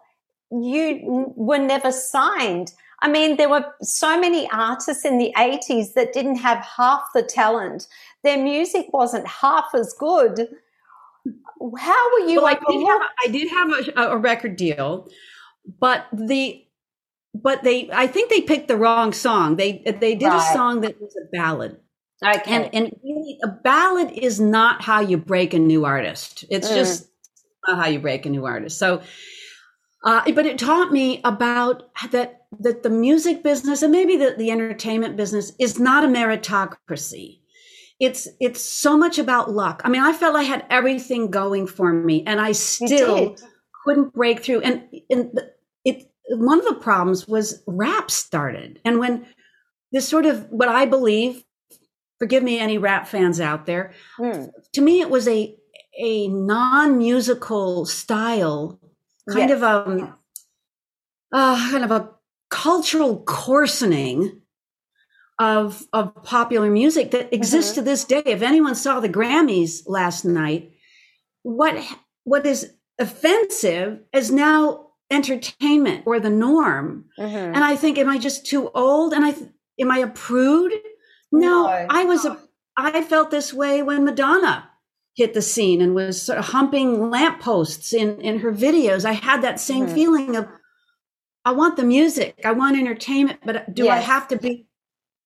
[0.51, 2.73] you were never signed.
[3.03, 7.23] I mean, there were so many artists in the 80s that didn't have half the
[7.23, 7.89] talent.
[8.23, 10.49] Their music wasn't half as good.
[11.79, 12.43] How were you?
[12.43, 15.09] Well, I did have, I did have a, a record deal,
[15.79, 16.65] but the
[17.35, 19.57] but they I think they picked the wrong song.
[19.57, 20.51] They they did right.
[20.51, 21.79] a song that was a ballad.
[22.25, 22.43] Okay.
[22.47, 22.93] And and
[23.43, 26.45] a ballad is not how you break a new artist.
[26.51, 26.75] It's Mm.
[26.75, 27.09] just
[27.67, 28.79] not how you break a new artist.
[28.79, 29.03] So,
[30.05, 34.51] uh, but it taught me about that that the music business and maybe the, the
[34.51, 37.40] entertainment business is not a meritocracy.
[38.01, 39.83] It's it's so much about luck.
[39.85, 43.37] I mean, I felt I had everything going for me, and I still
[43.85, 44.61] couldn't break through.
[44.63, 45.39] And, and
[45.85, 49.27] it one of the problems was rap started, and when
[49.93, 51.45] this sort of what I believe,
[52.19, 54.51] forgive me, any rap fans out there, Mm.
[54.73, 55.57] to me it was a
[55.99, 58.81] a non musical style,
[59.29, 59.57] kind Yes.
[59.59, 60.15] of um,
[61.33, 62.11] uh, kind of a
[62.51, 64.40] cultural coarsening
[65.41, 68.23] of of popular music that exists to this day.
[68.27, 70.71] If anyone saw the Grammys last night,
[71.43, 71.83] what
[72.25, 77.07] what is offensive is now entertainment or the norm.
[77.19, 77.55] Mhm.
[77.55, 79.13] And I think, am I just too old?
[79.13, 79.49] And I, th-
[79.81, 80.73] am I a prude?
[81.33, 81.87] No, No.
[81.91, 82.39] I was a,
[82.77, 84.69] I felt this way when Madonna
[85.17, 89.05] hit the scene and was sort of humping lampposts in, in her videos.
[89.05, 89.95] I had that same Mhm.
[89.95, 90.47] feeling of,
[91.45, 94.69] I want the music, I want entertainment, but do I have to be,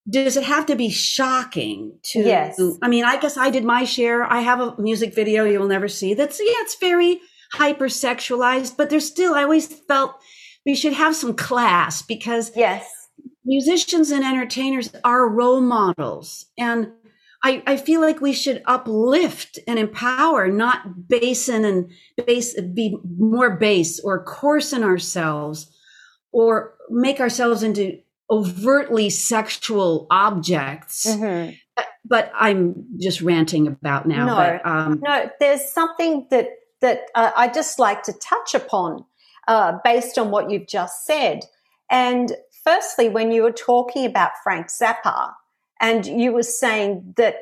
[0.09, 2.61] does it have to be shocking to, Yes.
[2.83, 4.23] I mean, I guess I did my share.
[4.25, 6.15] I have a music video you'll never see.
[6.15, 7.21] That's, yeah, it's very
[7.55, 10.17] hypersexualized, but there's still, I always felt
[10.67, 12.87] we should have some class because Yes.
[13.45, 16.47] musicians and entertainers are role models.
[16.59, 16.93] And
[17.43, 21.91] I, I feel like we should uplift and empower, not basin and
[22.27, 25.71] base, be more base or coarsen ourselves
[26.33, 27.99] or make ourselves into
[28.31, 31.07] overtly sexual objects.
[31.07, 31.59] Mhm.
[32.05, 34.27] But I'm just ranting about now.
[34.27, 34.35] No.
[34.37, 36.49] But, um, No, there's something that
[36.81, 39.05] that uh, I just like to touch upon
[39.49, 41.41] uh, based on what you've just said.
[41.91, 45.33] And firstly, when you were talking about Frank Zappa,
[45.81, 47.37] and you were saying that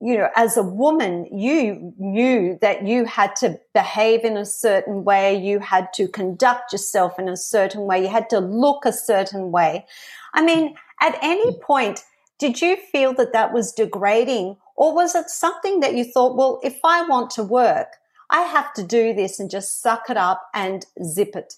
[0.00, 5.04] you know, as a woman, you knew that you had to behave in a certain
[5.04, 8.92] way, you had to conduct yourself in a certain way, you had to look a
[8.92, 9.86] certain way.
[10.32, 12.04] I mean, at any point,
[12.38, 16.60] did you feel that that was degrading, or was it something that you thought, well,
[16.62, 17.96] if I want to work,
[18.30, 21.54] I have to do this and just suck it up and zip it?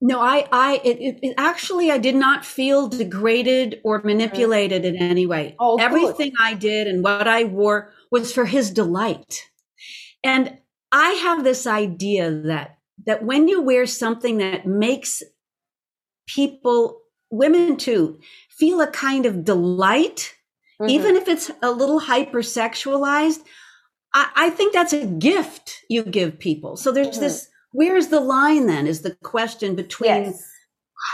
[0.00, 4.96] No, I, I, it, it, it actually, I did not feel degraded or manipulated in
[4.96, 5.56] any way.
[5.58, 5.82] Oh, good.
[5.82, 9.42] Everything I did and what I wore was for his delight.
[10.22, 10.58] And
[10.92, 15.22] I have this idea that, that when you wear something that makes
[16.28, 18.18] people, women too,
[18.50, 20.34] feel a kind of delight,
[20.80, 20.90] Mhm.
[20.90, 23.40] even if it's a little hypersexualized,
[24.14, 26.76] I, I think that's a gift you give people.
[26.76, 27.20] So there's Mhm.
[27.20, 30.42] this, where's the line then is the question between yes,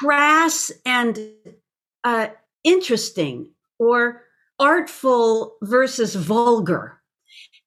[0.01, 1.19] crass and
[2.05, 2.29] uh,
[2.63, 4.23] interesting or
[4.59, 7.01] artful versus vulgar.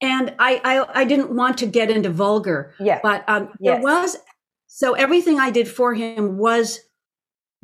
[0.01, 3.75] And I, I, I didn't want to get into vulgar, yeah, but um, Yes.
[3.75, 4.17] there was,
[4.65, 6.79] so everything I did for him was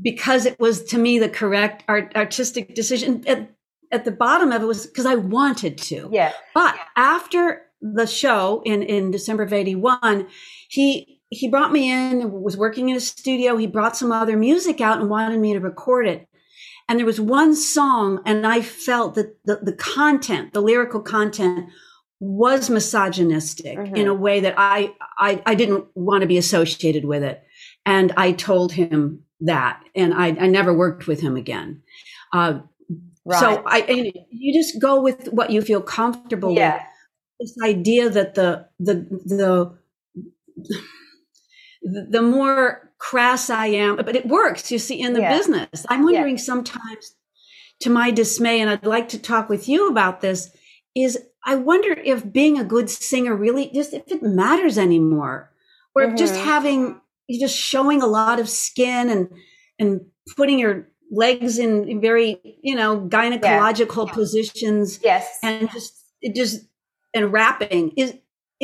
[0.01, 3.23] because it was to me the correct art, artistic decision.
[3.27, 3.49] At,
[3.91, 6.09] at the bottom of it was because I wanted to.
[6.11, 10.27] yeah, But after the show in, in December of 81,
[10.69, 13.57] he, he brought me in, was working in a studio.
[13.57, 16.27] He brought some other music out and wanted me to record it.
[16.89, 21.69] And there was one song and I felt that the, the content, the lyrical content
[22.19, 23.97] was misogynistic Mhm.
[23.97, 27.41] in a way that I, I, I didn't want to be associated with it.
[27.85, 31.81] And I told him that and I, I never worked with him again.
[32.31, 32.59] Uh,
[33.25, 33.39] right.
[33.39, 36.81] so I, you just go with what you feel comfortable with
[37.39, 38.93] this idea that the the
[39.25, 39.77] the
[41.83, 44.71] the more crass I am, but it works.
[44.71, 45.37] You see, in the Yeah.
[45.37, 47.15] business, I'm wondering sometimes,
[47.81, 50.49] to my dismay, and I'd like to talk with you about this.
[50.95, 55.51] Is I wonder if being a good singer really just if it matters anymore,
[55.93, 56.45] or if just mm-hmm.
[56.45, 59.29] having just showing a lot of skin and
[59.79, 60.01] and
[60.37, 66.65] putting your legs in, very you know gynecological positions yes, and just it just
[67.13, 68.13] and rapping is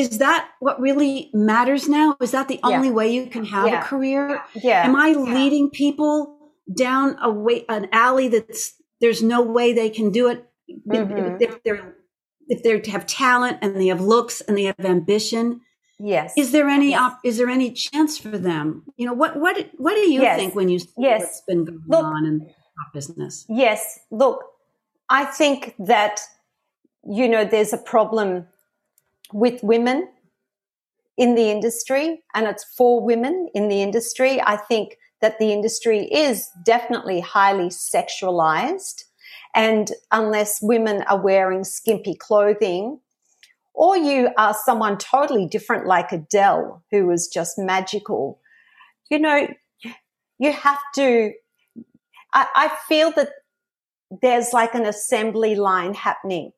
[0.02, 2.70] is that what really matters now is that the Yeah.
[2.78, 3.82] only way you can have Yeah.
[3.82, 4.24] a career
[4.68, 4.86] yeah.
[4.88, 6.14] am i leading people
[6.86, 8.62] down a way an alley that's
[9.02, 11.42] there's no way they can do it If- Mhm.
[11.48, 11.84] if they're
[12.54, 15.46] if they have talent and they have looks and they have ambition
[16.16, 17.00] yes, is there any Yes.
[17.04, 18.66] op- is there any chance for them
[19.00, 20.38] you know what what what do you Yes.
[20.40, 21.22] think when you see Yes.
[21.22, 22.36] what's been going Look- on in
[22.94, 23.34] business
[23.64, 23.82] Yes,
[24.22, 24.38] look,
[25.20, 25.60] I think
[25.94, 26.16] that,
[27.20, 28.30] you know, there's a problem
[29.34, 30.10] with women
[31.18, 34.42] in the industry, and it's for women in the industry.
[34.42, 39.04] I think that the industry is definitely highly sexualized.
[39.54, 43.00] And unless women are wearing skimpy clothing,
[43.74, 48.40] or you are someone totally different like Adele, who was just magical,
[49.10, 49.48] you know,
[50.38, 51.34] you have to.
[52.34, 53.30] I, I feel that
[54.22, 56.52] there's like an assembly line happening.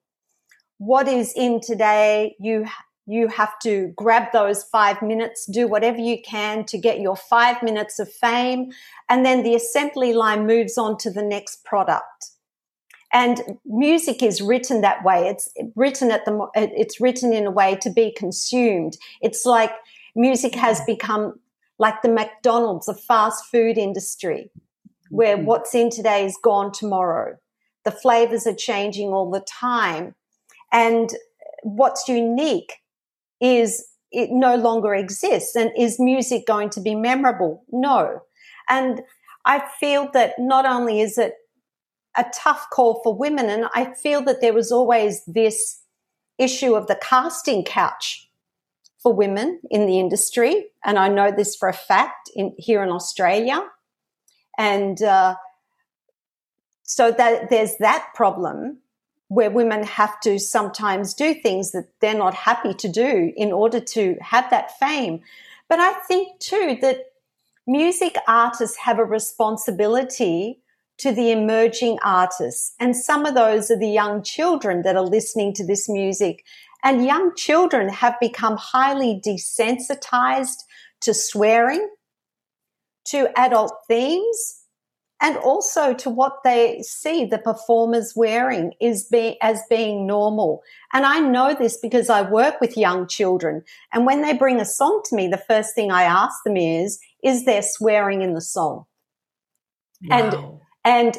[0.81, 2.65] What is in today, you
[3.05, 7.61] you have to grab those five minutes, do whatever you can to get your five
[7.61, 8.71] minutes of fame,
[9.07, 12.31] and then the assembly line moves on to the next product.
[13.13, 15.27] And music is written that way.
[15.27, 18.97] It's written at the, it's written in a way to be consumed.
[19.21, 19.73] It's like
[20.15, 21.39] music has become
[21.77, 24.49] like the McDonald's, a fast food industry,
[25.11, 25.45] where mm-hmm.
[25.45, 27.37] what's in today is gone tomorrow.
[27.85, 30.15] The flavors are changing all the time.
[30.71, 31.09] And
[31.63, 32.73] what's unique
[33.39, 35.55] is it no longer exists.
[35.55, 37.63] And is music going to be memorable?
[37.71, 38.21] No.
[38.69, 39.01] And
[39.45, 41.33] I feel that not only is it
[42.17, 45.81] a tough call for women, and I feel that there was always this
[46.37, 48.29] issue of the casting couch
[49.01, 50.67] for women in the industry.
[50.85, 53.63] And I know this for a fact in, here in Australia.
[54.57, 55.35] And uh,
[56.83, 58.79] so that there's that problem
[59.31, 63.79] where women have to sometimes do things that they're not happy to do in order
[63.79, 65.21] to have that fame.
[65.69, 66.97] But I think too that
[67.65, 70.59] music artists have a responsibility
[70.97, 72.73] to the emerging artists.
[72.77, 76.43] And some of those are the young children that are listening to this music.
[76.83, 80.63] And young children have become highly desensitized
[80.99, 81.89] to swearing,
[83.05, 84.60] to adult themes,
[85.21, 90.63] and also to what they see the performers wearing is be, as being normal.
[90.93, 93.61] And I know this because I work with young children.
[93.93, 96.99] And when they bring a song to me, the first thing I ask them is,
[97.23, 98.85] is there swearing in the song?
[100.03, 100.59] Wow.
[100.83, 101.17] And, and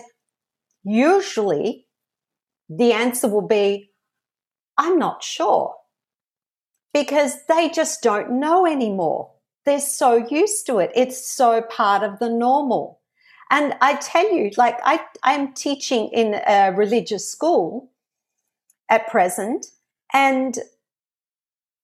[0.82, 1.86] usually
[2.68, 3.92] the answer will be,
[4.76, 5.76] I'm not sure
[6.92, 9.30] because they just don't know anymore.
[9.64, 10.90] They're so used to it.
[10.96, 13.01] It's so part of the normal.
[13.53, 17.90] And I tell you, like I, I'm teaching in a religious school
[18.88, 19.66] at present,
[20.14, 20.59] and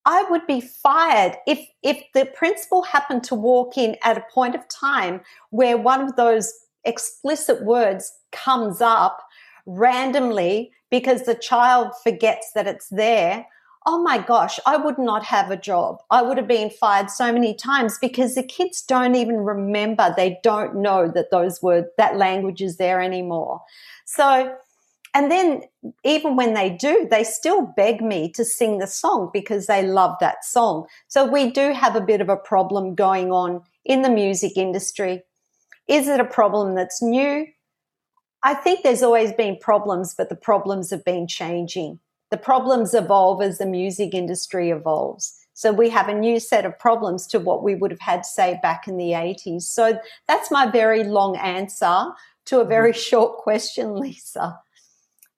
[0.03, 4.55] I would be fired if if the principal happened to walk in at a point
[4.55, 6.51] of time where one of those
[6.85, 9.21] explicit words comes up
[9.67, 13.45] randomly because the child forgets that it's there
[13.91, 16.03] oh my gosh, I would not have a job.
[16.11, 20.13] I would have been fired so many times because the kids don't even remember.
[20.15, 23.61] They don't know that those words, that language is there anymore.
[24.05, 24.55] So,
[25.15, 25.63] and then
[26.03, 30.17] even when they do, they still beg me to sing the song because they love
[30.19, 30.85] that song.
[31.07, 35.23] So we do have a bit of a problem going on in the music industry.
[35.87, 37.47] Is it a problem that's new?
[38.43, 41.99] I think there's always been problems, but the problems have been changing
[42.31, 45.35] the problems evolve as the music industry evolves.
[45.53, 48.59] So we have a new set of problems to what we would have had, say,
[48.61, 49.63] back in the 80s.
[49.63, 52.05] So that's my very long answer
[52.45, 52.99] to a very mm-hmm.
[52.99, 54.57] short question, Lisa.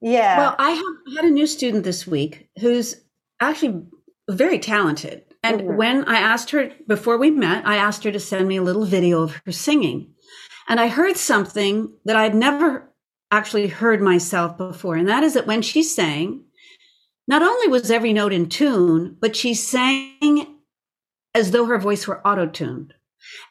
[0.00, 0.38] Yeah.
[0.38, 3.00] Well, I have had a new student this week who's
[3.40, 3.82] actually
[4.30, 5.24] very talented.
[5.42, 5.76] And mm-hmm.
[5.76, 8.84] when I asked her before we met, I asked her to send me a little
[8.84, 10.14] video of her singing.
[10.68, 12.92] And I heard something that I'd never
[13.32, 14.94] actually heard myself before.
[14.94, 16.44] And that is that when she sang,
[17.26, 20.58] not only was every note in tune, but she sang
[21.34, 22.94] as though her voice were auto tuned.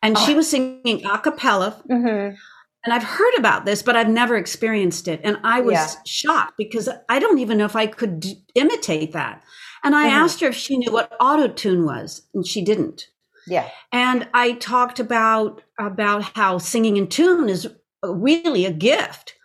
[0.02, 0.26] And oh.
[0.26, 1.82] she was singing a cappella.
[1.90, 2.36] Mm-hmm.
[2.84, 5.22] And I've heard about this, but I've never experienced it.
[5.24, 5.94] And I was yeah.
[6.06, 9.44] shocked because I don't even know if I could d- imitate that.
[9.84, 10.16] And I mm-hmm.
[10.16, 13.08] asked her if she knew what auto tune was, and she didn't.
[13.48, 13.70] Yeah.
[13.92, 17.68] And I talked about about how singing in tune is
[18.04, 19.36] really a gift.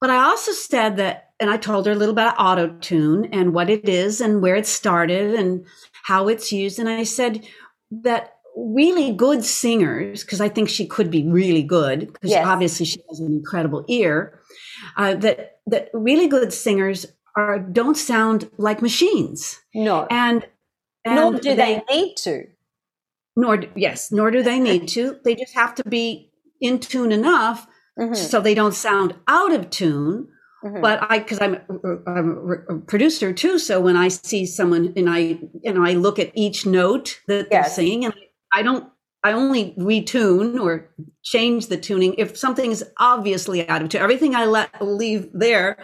[0.00, 3.52] But I also said that and I told her a little about auto tune and
[3.52, 5.66] what it is and where it started and
[6.04, 6.78] how it's used.
[6.78, 7.46] And I said
[7.90, 12.46] that really good singers, because I think she could be really good, because yes.
[12.46, 14.40] obviously she has an incredible ear,
[14.96, 17.06] uh, that that really good singers
[17.36, 19.60] are don't sound like machines.
[19.74, 20.46] No, and,
[21.04, 22.46] and nor do they, they need to.
[23.36, 25.18] Nor yes, nor do they need to.
[25.22, 27.66] They just have to be in tune enough
[27.98, 28.14] mm-hmm.
[28.14, 30.28] so they don't sound out of tune
[30.64, 30.80] Mm-hmm.
[30.80, 31.60] But I, because I'm,
[32.06, 36.32] I'm, a producer too, so when I see someone and I, and I look at
[36.34, 37.66] each note that yes.
[37.66, 38.14] they're singing, and
[38.52, 38.88] I don't,
[39.22, 40.88] I only retune or
[41.22, 44.00] change the tuning if something is obviously out of tune.
[44.00, 45.78] Everything I let leave there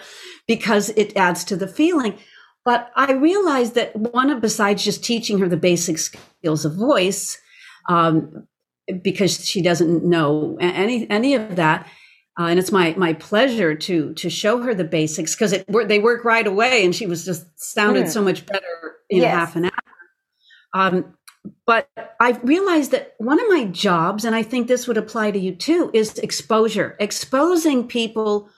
[0.47, 2.19] because it adds to the feeling.
[2.65, 7.37] But I realized that one of besides just teaching her the basic skills of voice,
[7.89, 8.47] um,
[9.03, 11.89] because she doesn't know any any of that
[12.39, 15.99] Uh, and it's my my pleasure to to show her the basics because it they
[15.99, 18.11] work right away, and she was just sounded mm.
[18.11, 19.35] so much better in yes.
[19.35, 19.73] half an hour.
[20.73, 21.15] Um,
[21.67, 21.89] but
[22.21, 25.55] I realized that one of my jobs, and I think this would apply to you
[25.55, 28.49] too, is exposure, exposing people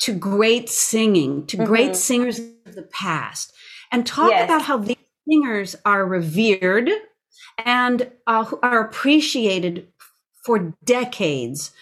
[0.00, 1.66] to great singing, to mm-hmm.
[1.66, 3.52] great singers of the past,
[3.90, 4.44] and talk yes.
[4.44, 4.96] about how these
[5.28, 6.90] singers are revered
[7.64, 9.88] and uh, are appreciated
[10.44, 11.72] for decades,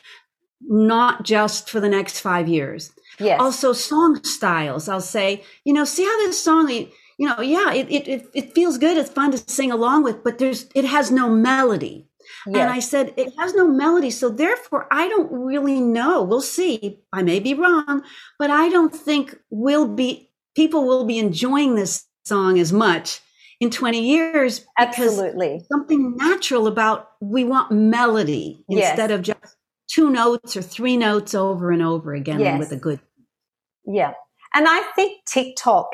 [0.68, 2.92] not just for the next five years.
[3.18, 3.40] Yes.
[3.40, 4.88] Also, song styles.
[4.88, 6.88] I'll say, you know, see how this song, you
[7.18, 8.96] know, yeah, it, it, it feels good.
[8.96, 12.08] It's fun to sing along with, but there's, it has no melody.
[12.46, 12.56] Yes.
[12.56, 14.10] And I said, it has no melody.
[14.10, 16.22] So therefore, I don't really know.
[16.22, 17.00] We'll see.
[17.12, 18.02] I may be wrong,
[18.38, 23.20] but I don't think we'll be, people will be enjoying this song as much
[23.62, 28.90] in 20 years absolutely something natural about we want melody yes.
[28.90, 29.56] instead of just
[29.92, 32.58] two notes or three notes over and over again yes.
[32.58, 33.00] with a good
[33.84, 34.12] yeah
[34.54, 35.88] and i think tiktok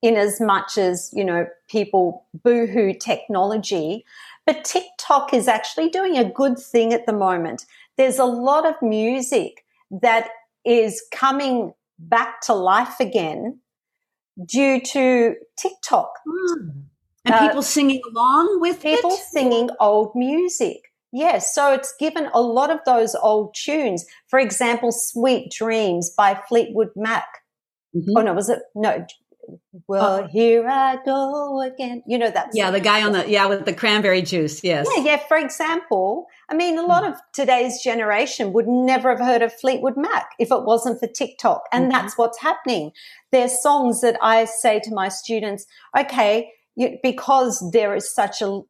[0.00, 4.04] in as much as you know people boohoo technology
[4.46, 7.66] but tiktok is actually doing a good thing at the moment
[7.96, 10.28] there's a lot of music that
[10.64, 13.58] is coming back to life again
[14.44, 16.12] due to TikTok.
[16.26, 16.82] Mm.
[17.24, 19.20] And uh, people singing along with people it?
[19.30, 20.91] singing old music.
[21.12, 24.06] Yes, so it's given a lot of those old tunes.
[24.28, 27.26] For example, "Sweet Dreams" by Fleetwood Mac.
[27.94, 28.16] Mm-hmm.
[28.16, 29.06] Oh no, was it no?
[29.88, 30.28] Well, oh.
[30.28, 32.02] here I go again.
[32.06, 32.50] You know that.
[32.54, 34.64] Yeah, the guy on the yeah with the cranberry juice.
[34.64, 34.88] Yes.
[34.96, 35.16] Yeah, yeah.
[35.28, 39.96] For example, I mean, a lot of today's generation would never have heard of Fleetwood
[39.98, 41.92] Mac if it wasn't for TikTok, and mm-hmm.
[41.92, 42.92] that's what's happening.
[43.32, 45.66] There's songs that I say to my students,
[45.98, 48.60] okay, you, because there is such a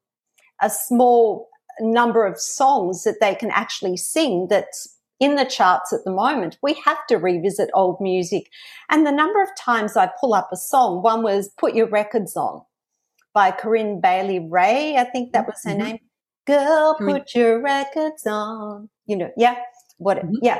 [0.61, 1.49] a small
[1.80, 6.58] number of songs that they can actually sing that's in the charts at the moment,
[6.62, 8.48] we have to revisit old music.
[8.90, 12.36] And the number of times I pull up a song, one was Put Your Records
[12.36, 12.62] On
[13.32, 15.82] by Corinne Bailey Rae, I think that was her mm-hmm.
[15.82, 15.98] name.
[16.46, 18.88] Girl, put your records on.
[19.06, 19.56] You know, yeah,
[19.98, 20.34] what, mm-hmm.
[20.42, 20.58] yeah.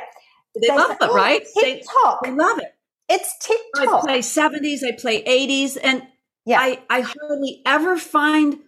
[0.55, 1.43] They, they love say, it, oh, right?
[1.59, 2.23] TikTok.
[2.23, 2.75] They, they love it.
[3.09, 4.05] It's TikTok.
[4.05, 6.03] I play 70s, I play 80s, and
[6.47, 6.61] yeah.
[6.61, 8.59] I, I hardly ever find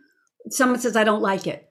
[0.51, 1.71] someone says I don't like it.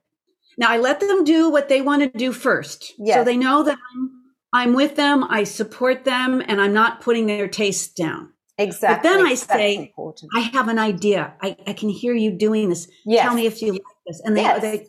[0.57, 2.93] Now I let them do what they want to do first.
[2.97, 3.17] Yes.
[3.17, 4.11] So they know that I'm,
[4.53, 8.33] I'm with them, I support them, and I'm not putting their taste down.
[8.57, 9.09] Exactly.
[9.09, 9.93] But then I say,
[10.35, 11.33] I have an idea.
[11.41, 12.87] I, I can hear you doing this.
[13.03, 13.25] Yes.
[13.25, 14.21] Tell me if you like this.
[14.23, 14.61] And they, yes.
[14.61, 14.87] they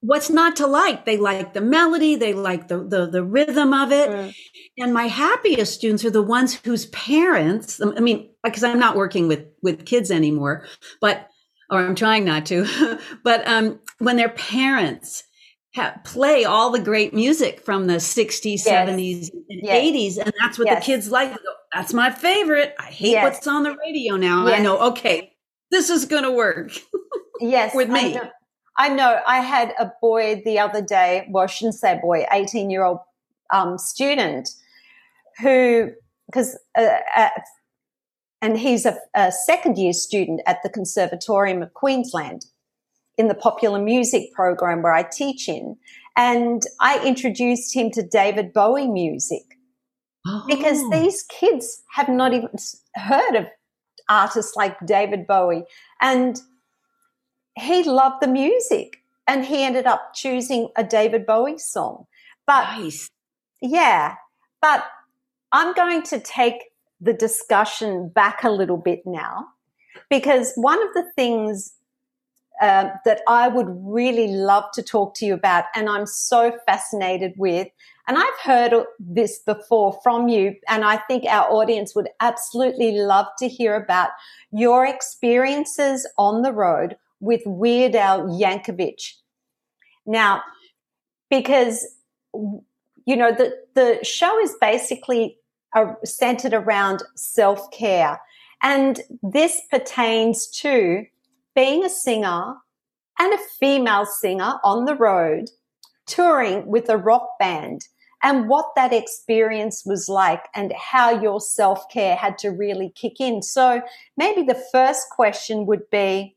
[0.00, 1.04] what's not to like?
[1.06, 4.10] They like the melody, they like the the, the rhythm of it.
[4.10, 4.34] Mm.
[4.78, 9.26] And my happiest students are the ones whose parents, I mean, because I'm not working
[9.26, 10.66] with with kids anymore,
[11.00, 11.29] but
[11.70, 15.24] or I'm trying not to, but um, when their parents
[16.04, 18.66] play all the great music from the 60s, yes.
[18.66, 20.18] 70s, and yes.
[20.18, 20.80] 80s, and that's what yes.
[20.80, 21.32] the kids like.
[21.72, 22.74] That's my favorite.
[22.78, 24.46] I hate what's on the radio now.
[24.48, 25.32] I know, okay,
[25.70, 26.72] this is going to work.
[27.40, 28.00] yes, with me.
[28.00, 28.30] I know.
[28.76, 29.20] I know.
[29.26, 31.28] I had a boy the other day.
[31.30, 32.98] Well, I shouldn't say boy, 18 year old
[33.52, 34.48] um, student
[35.40, 35.92] who,
[36.26, 37.28] because uh,
[38.42, 42.46] and he's a, a second year student at the Conservatorium of Queensland
[43.18, 45.76] in the popular music program where I teach in.
[46.16, 49.42] And I introduced him to David Bowie music
[50.26, 50.44] oh.
[50.48, 52.48] because these kids have not even
[52.94, 53.46] heard of
[54.08, 55.64] artists like David Bowie.
[56.00, 56.40] And
[57.58, 62.06] he loved the music and he ended up choosing a David Bowie song.
[62.46, 63.10] But nice.
[63.60, 64.14] yeah,
[64.62, 64.84] but
[65.52, 66.69] I'm going to take
[67.00, 69.46] the discussion back a little bit now,
[70.08, 71.72] because one of the things
[72.60, 77.32] uh, that I would really love to talk to you about, and I'm so fascinated
[77.38, 77.68] with,
[78.06, 83.26] and I've heard this before from you, and I think our audience would absolutely love
[83.38, 84.10] to hear about
[84.52, 89.14] your experiences on the road with Weird Al Yankovic.
[90.04, 90.42] Now,
[91.30, 91.86] because
[92.34, 95.38] you know the the show is basically
[95.74, 98.20] are centered around self care.
[98.62, 101.04] And this pertains to
[101.54, 102.54] being a singer
[103.18, 105.50] and a female singer on the road,
[106.06, 107.86] touring with a rock band,
[108.22, 113.20] and what that experience was like, and how your self care had to really kick
[113.20, 113.42] in.
[113.42, 113.82] So,
[114.16, 116.36] maybe the first question would be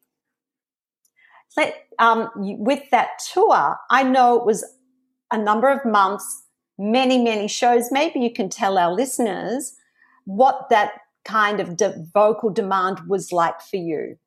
[1.55, 4.65] let, um, with that tour, I know it was
[5.31, 6.42] a number of months
[6.83, 9.75] many, many shows, maybe you can tell our listeners
[10.25, 10.93] what that
[11.25, 14.17] kind of de- vocal demand was like for you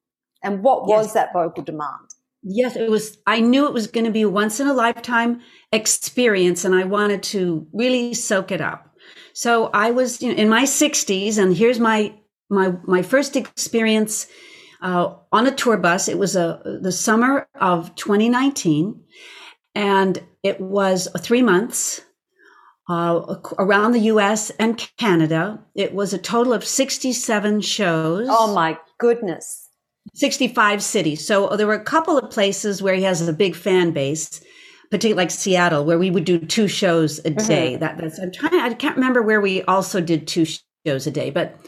[0.42, 2.14] and what was that vocal demand?
[2.42, 3.18] Yes, it was.
[3.26, 5.40] I knew it was going to be a once in a lifetime
[5.72, 8.94] experience and I wanted to really soak it up.
[9.32, 12.14] So I was you know, in my 60s, and here's my
[12.48, 14.28] my my first experience
[14.80, 16.08] uh, on a tour bus.
[16.08, 19.02] It was a the summer of 2019,
[19.74, 22.00] and it was three months
[22.88, 24.50] uh, around the U.S.
[24.58, 25.62] and Canada.
[25.74, 28.28] It was a total of 67 shows.
[28.30, 29.68] Oh my goodness!
[30.14, 31.26] 65 cities.
[31.26, 34.40] So there were a couple of places where he has a big fan base,
[34.90, 37.46] particularly like Seattle, where we would do two shows a mm-hmm.
[37.46, 37.72] day.
[37.72, 37.80] Mm-hmm.
[37.80, 38.60] That, that's I'm trying.
[38.60, 40.46] I can't remember where we also did two
[40.86, 41.58] shows a day, but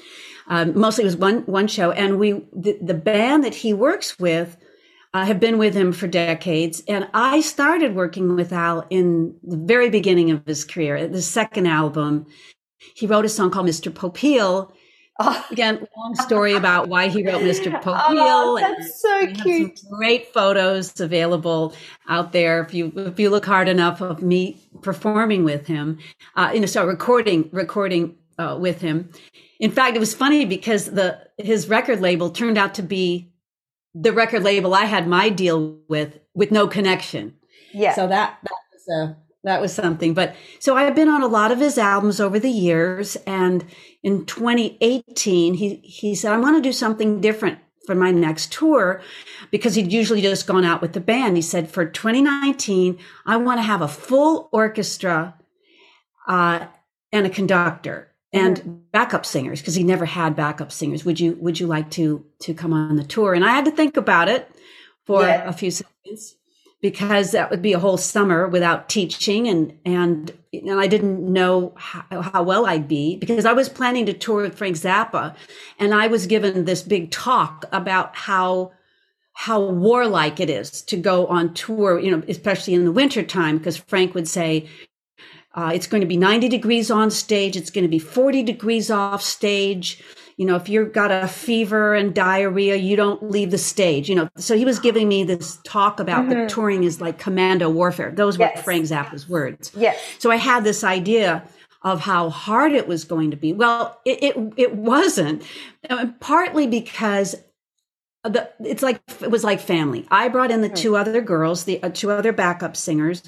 [0.49, 1.91] um, mostly it was one one show.
[1.91, 4.57] And we the, the band that he works with.
[5.19, 9.57] I have been with him for decades, and I started working with Al in the
[9.57, 11.09] very beginning of his career.
[11.09, 12.27] The second album,
[12.95, 13.93] he wrote a song called "Mr.
[13.93, 14.73] Popeil,"
[15.21, 15.47] Oh.
[15.51, 17.73] Again, long story about why he wrote Mr.
[17.83, 18.19] Popeil.
[18.21, 19.81] Oh, that's so cute.
[19.91, 21.75] Great photos available
[22.09, 25.99] out there if you if you look hard enough of me performing with him.
[26.37, 29.11] Uh, you know, so recording recording uh, with him.
[29.59, 33.28] In fact, it was funny because the his record label turned out to be
[34.01, 37.35] the record label I had my deal with with no connection.
[37.73, 37.95] Yeah.
[37.95, 40.15] So that that was a that was something.
[40.15, 43.17] But so I've been on a lot of his albums over the years.
[43.27, 43.65] And
[44.03, 49.01] in 2018, he, he said, I want to do something different for my next tour
[49.51, 51.37] because he'd usually just gone out with the band.
[51.37, 55.35] He said, for 2019, I want to have a full orchestra
[56.27, 56.67] uh,
[57.13, 58.75] and a conductor and mm-hmm.
[58.93, 61.05] backup singers because he never had backup singers.
[61.05, 63.35] Would you would you like to to come on the tour?
[63.35, 64.51] And I had to think about it
[65.07, 65.49] for yeah.
[65.49, 66.37] a few seconds
[66.81, 71.75] because that would be a whole summer without teaching and and and I didn't know
[71.77, 75.35] how, how, well I'd be because I was planning to tour with Frank Zappa
[75.79, 78.73] and I was given this big talk about how
[79.33, 83.57] how warlike it is to go on tour, you know, especially in the winter time
[83.57, 84.69] because Frank would say
[85.59, 88.91] uh, it's going to be 90 degrees on stage, it's going to be 40 degrees
[88.91, 90.03] off stage
[90.39, 94.15] you know, if you've got a fever and diarrhea, you don't leave the stage, you
[94.15, 94.29] know.
[94.37, 96.43] So he was giving me this talk about mm-hmm.
[96.43, 98.13] the touring is like commando warfare.
[98.13, 98.57] Those yes.
[98.57, 99.73] were Frank Zappa's words.
[99.75, 100.01] Yes.
[100.21, 101.43] So I had this idea
[101.83, 103.53] of how hard it was going to be.
[103.53, 105.43] Well, it, it, it wasn't,
[105.91, 107.35] uh, partly because
[108.23, 110.07] the, it's like it was like family.
[110.09, 110.75] I brought in the hmm.
[110.75, 113.23] two other girls, the uh, two other backup singers.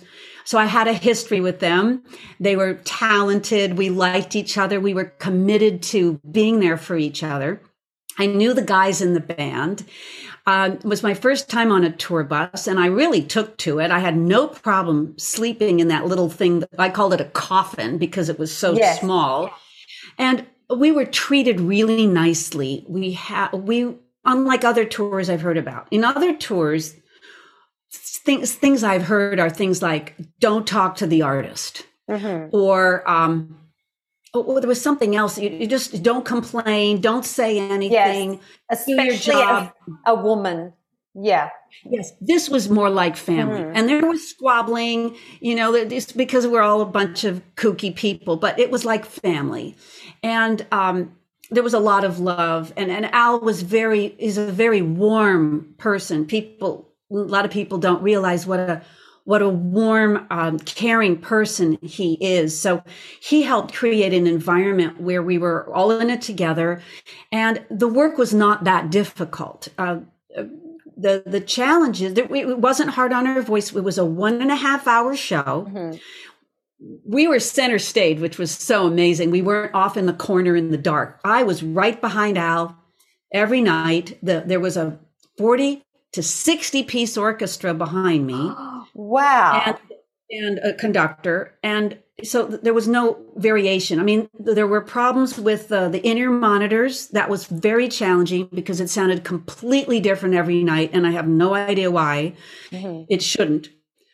[0.51, 2.03] So I had a history with them.
[2.41, 3.79] They were talented.
[3.79, 4.81] We liked each other.
[4.81, 7.63] We were committed to being there for each other.
[8.19, 9.85] I knew the guys in the band.
[10.49, 13.79] Um, it was my first time on a tour bus, and I really took to
[13.79, 13.93] it.
[13.93, 16.59] I had no problem sleeping in that little thing.
[16.59, 18.99] That, I called it a coffin because it was so yes.
[18.99, 19.51] small,
[20.19, 22.85] and we were treated really nicely.
[22.89, 23.95] We had we
[24.25, 25.87] unlike other tours I've heard about.
[25.93, 26.97] In other tours,
[28.25, 32.55] things things I've heard are things like don't talk to the artist, mm-hmm.
[32.55, 33.59] or um,
[34.35, 35.39] oh, there was something else.
[35.39, 38.41] You, you, just don't complain, don't say anything.
[38.71, 39.73] Yes, especially a,
[40.07, 40.73] a woman.
[41.15, 41.51] Yeah.
[41.85, 43.77] Yes, this was more like family, mm-hmm.
[43.77, 45.17] and there was squabbling.
[45.41, 49.05] You know, it's because we're all a bunch of kooky people, but it was like
[49.05, 49.77] family,
[50.23, 51.17] and um,
[51.51, 55.75] there was a lot of love and, and Al was very is a very warm
[55.79, 56.25] person.
[56.25, 58.83] People a lot of people don't realize what a
[59.25, 62.59] what a warm, um, caring person he is.
[62.59, 62.83] So
[63.21, 66.83] he helped create an environment where we were all in it together,
[67.31, 69.69] and the work was not that difficult.
[69.79, 70.01] Uh,
[70.97, 73.75] the the challenges it wasn't hard on her voice.
[73.75, 75.69] It was a one and a half hour show.
[75.69, 75.97] Mm-hmm
[77.05, 79.31] we were center stage, which was so amazing.
[79.31, 81.21] We weren't off in the corner in the dark.
[81.25, 82.77] I was right behind Al
[83.33, 84.19] every night.
[84.23, 84.99] The, there was a
[85.37, 85.83] 40
[86.13, 88.53] to 60 piece orchestra behind me.
[88.95, 89.63] wow.
[89.67, 89.79] And,
[90.31, 91.55] and a conductor.
[91.63, 93.99] And so there was no variation.
[93.99, 97.09] I mean, there were problems with uh, the in-ear monitors.
[97.09, 100.91] That was very challenging because it sounded completely different every night.
[100.93, 102.35] And I have no idea why
[102.71, 103.05] mm-hmm.
[103.09, 103.69] it shouldn't.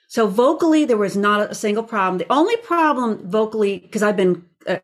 [0.08, 2.18] So vocally, there was not a single problem.
[2.18, 4.78] The only problem vocally, because I've been uh,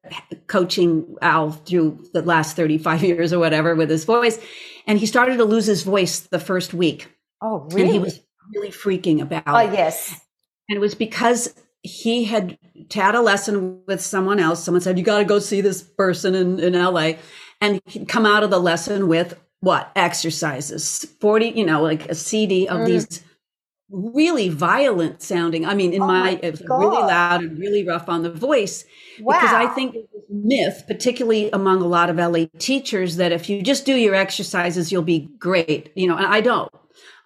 [0.47, 4.39] coaching Al through the last 35 years or whatever with his voice,
[4.87, 7.09] and he started to lose his voice the first week.
[7.41, 7.83] Oh, really?
[7.83, 8.21] And he was
[8.55, 10.21] really freaking about oh, yes.
[10.69, 12.59] And it was because he had
[12.93, 14.63] had a lesson with someone else.
[14.63, 17.13] Someone said, You got to go see this person in, in LA.
[17.61, 19.91] And he'd come out of the lesson with what?
[19.95, 22.87] Exercises, 40, you know, like a CD of mm.
[22.87, 23.23] these
[23.93, 25.67] really violent sounding.
[25.67, 28.85] I mean, in oh my, my really loud and really rough on the voice.
[29.21, 29.39] Wow.
[29.39, 29.97] Because I think
[30.29, 34.91] myth, particularly among a lot of LA teachers, that if you just do your exercises,
[34.91, 35.93] you'll be great.
[35.95, 36.73] You know, and I don't.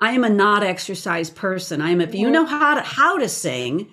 [0.01, 1.81] I am a not exercise person.
[1.81, 2.33] I am if you mm-hmm.
[2.33, 3.89] know how to how to sing,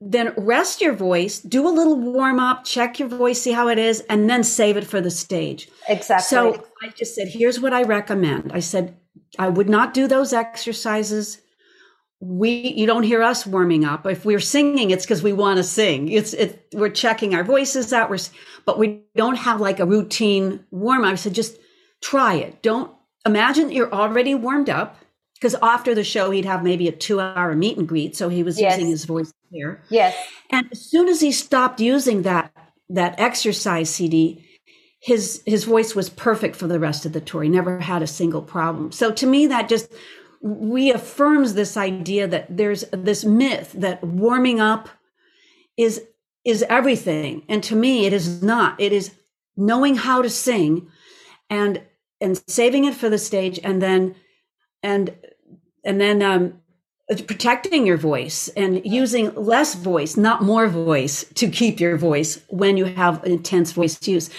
[0.00, 3.78] then rest your voice, do a little warm up, check your voice, see how it
[3.78, 5.68] is, and then save it for the stage.
[5.88, 6.24] Exactly.
[6.24, 8.52] So I just said, here's what I recommend.
[8.52, 8.96] I said,
[9.38, 11.40] I would not do those exercises.
[12.20, 14.06] We, you don't hear us warming up.
[14.06, 16.08] If we're singing, it's because we want to sing.
[16.10, 18.10] It's, it, we're checking our voices out.
[18.10, 18.18] We're,
[18.66, 21.16] but we don't have like a routine warm up.
[21.16, 21.58] Said, just
[22.02, 22.62] try it.
[22.62, 22.92] Don't
[23.24, 24.98] imagine you're already warmed up
[25.34, 28.14] because after the show, he'd have maybe a two hour meet and greet.
[28.16, 28.76] So he was Yes.
[28.76, 30.16] using his voice here yes.
[30.50, 32.52] And as soon as he stopped using that
[32.88, 34.44] that exercise CD,
[35.00, 37.42] his his voice was perfect for the rest of the tour.
[37.42, 38.92] He never had a single problem.
[38.92, 39.90] So to me, that just
[40.42, 44.88] reaffirms this idea that there's this myth that warming up
[45.76, 46.02] is
[46.44, 48.80] is everything, and to me, it is not.
[48.80, 49.12] It is
[49.56, 50.88] knowing how to sing,
[51.50, 51.82] and
[52.20, 54.14] and saving it for the stage, and then
[54.82, 55.14] and
[55.84, 56.60] and then um,
[57.26, 62.76] protecting your voice and using less voice, not more voice to keep your voice when
[62.76, 64.30] you have intense voice use.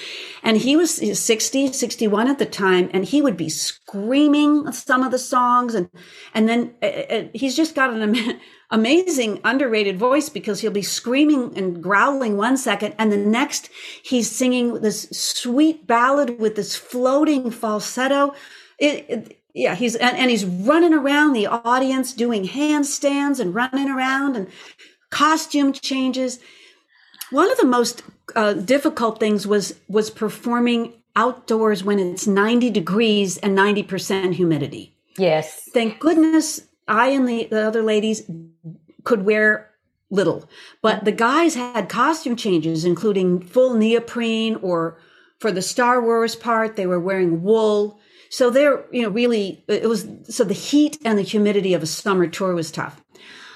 [0.41, 5.11] And he was 60, 61 at the time, and he would be screaming some of
[5.11, 5.75] the songs.
[5.75, 5.89] And,
[6.33, 8.39] and then uh, uh, he's just got an am-
[8.71, 12.95] amazing underrated voice because he'll be screaming and growling one second.
[12.97, 13.69] And the next
[14.01, 18.33] he's singing this sweet ballad with this floating falsetto.
[18.79, 23.89] It, it, yeah, he's and, and he's running around the audience doing handstands and running
[23.89, 24.47] around and
[25.09, 26.39] costume changes.
[27.31, 28.03] One of the most
[28.35, 34.95] uh, difficult things was was performing outdoors when it's 90 degrees and 90% humidity.
[35.17, 35.69] Yes.
[35.73, 38.23] Thank goodness I and the, the other ladies
[39.03, 39.69] could wear
[40.09, 40.49] little,
[40.81, 44.97] but the guys had costume changes, including full neoprene or
[45.39, 47.99] for the Star Wars part, they were wearing wool.
[48.31, 51.85] So they're, you know, really, it was, so the heat and the humidity of a
[51.85, 53.03] summer tour was tough.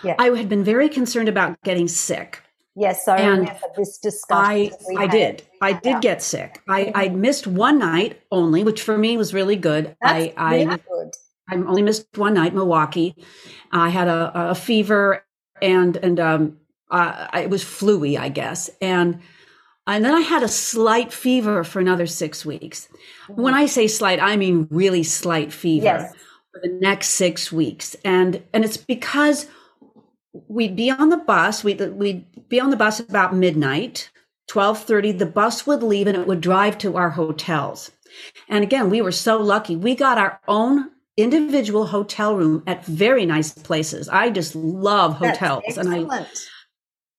[0.04, 0.16] Yeah.
[0.20, 2.42] I had been very concerned about getting sick.
[2.76, 4.74] Yes, I And this discussion.
[4.98, 5.44] I, I did.
[5.62, 6.00] I did Yeah.
[6.02, 6.62] get sick.
[6.68, 9.96] I, I missed one night only, which for me was really good.
[10.02, 11.12] That's I, really I, good.
[11.50, 13.16] I only missed one night, Milwaukee.
[13.72, 15.24] I had a, a fever
[15.62, 16.58] and and um,
[16.92, 19.22] uh, I- it was fluey, I guess, and
[19.88, 22.88] and then I had a slight fever for another six weeks.
[23.30, 26.14] When I say slight, I mean really slight fever Yes.
[26.52, 29.48] for the next six weeks, and and it's because
[30.48, 31.64] we'd be on the bus.
[31.64, 34.10] We'd we'd be on the bus about midnight,
[34.48, 35.12] twelve thirty.
[35.12, 37.92] The bus would leave and it would drive to our hotels.
[38.48, 39.76] And again, we were so lucky.
[39.76, 44.08] We got our own individual hotel room at very nice places.
[44.10, 46.50] I just love hotels, and I excellent.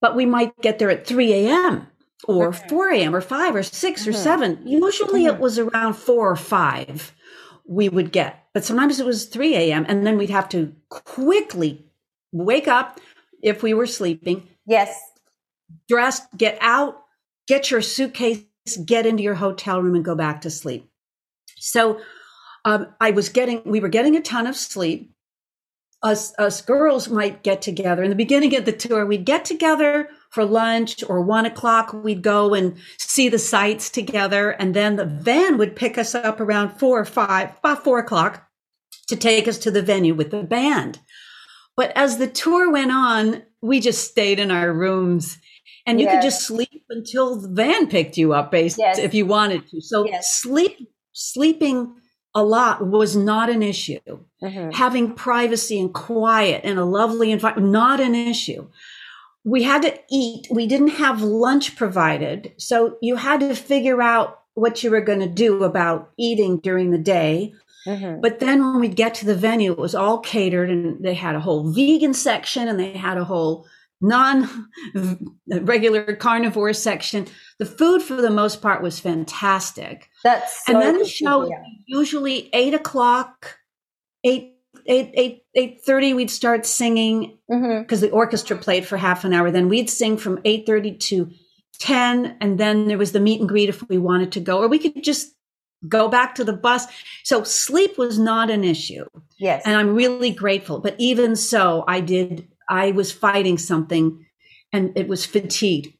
[0.00, 1.86] but we might get there at 3 a.m.
[2.24, 2.66] or Okay.
[2.68, 3.14] 4 a.m.
[3.14, 4.16] or 5 or 6 or Mhm.
[4.16, 4.62] 7.
[4.66, 5.40] Usually it Mhm.
[5.40, 7.12] was around 4 or 5
[7.68, 9.84] we would get, but sometimes it was 3 a.m.
[9.88, 11.84] and then we'd have to quickly
[12.32, 13.00] wake up
[13.42, 14.96] if we were sleeping, Yes.
[15.88, 17.02] dress, get out,
[17.48, 18.44] get your suitcase,
[18.84, 20.88] get into your hotel room and go back to sleep.
[21.56, 22.00] So
[22.64, 25.12] um, I was getting, we were getting a ton of sleep.
[26.02, 29.06] Us, us girls might get together in the beginning of the tour.
[29.06, 31.92] We'd get together for lunch or one o'clock.
[31.92, 34.50] We'd go and see the sights together.
[34.50, 38.46] And then the van would pick us up around four or five, about four o'clock
[39.08, 41.00] to take us to the venue with the band.
[41.76, 45.38] But as the tour went on, we just stayed in our rooms
[45.86, 48.98] and you could just sleep until the van picked you up, based Yes.
[48.98, 49.80] if you wanted to.
[49.80, 50.34] So Yes.
[50.34, 51.94] sleep, sleeping
[52.34, 54.00] a lot was not an issue.
[54.42, 54.74] Mhm.
[54.74, 58.68] Having privacy and quiet and a lovely environment, not an issue.
[59.46, 60.48] We had to eat.
[60.50, 62.52] We didn't have lunch provided.
[62.58, 66.90] So you had to figure out what you were going to do about eating during
[66.90, 67.54] the day.
[67.86, 68.20] Mhm.
[68.20, 71.36] But then when we'd get to the venue, it was all catered and they had
[71.36, 73.66] a whole vegan section and they had a whole
[74.00, 74.48] non
[75.48, 77.26] regular carnivore section.
[77.60, 80.08] The food for the most part was fantastic.
[80.24, 81.62] That's so and then the show hear.
[81.86, 83.56] usually eight o'clock,
[84.24, 84.55] eight,
[84.88, 87.82] eight, eight, eight thirty, we'd start singing mm-hmm.
[87.82, 89.50] because the orchestra played for half an hour.
[89.50, 91.30] Then we'd sing from eight thirty to
[91.78, 94.68] ten, and then there was the meet and greet if we wanted to go, or
[94.68, 95.34] we could just
[95.88, 96.86] go back to the bus.
[97.24, 99.04] So sleep was not an issue,
[99.38, 99.62] Yes.
[99.64, 100.80] and I'm really grateful.
[100.80, 102.48] But even so, I did.
[102.68, 104.26] I was fighting something,
[104.72, 105.92] and it was fatigue.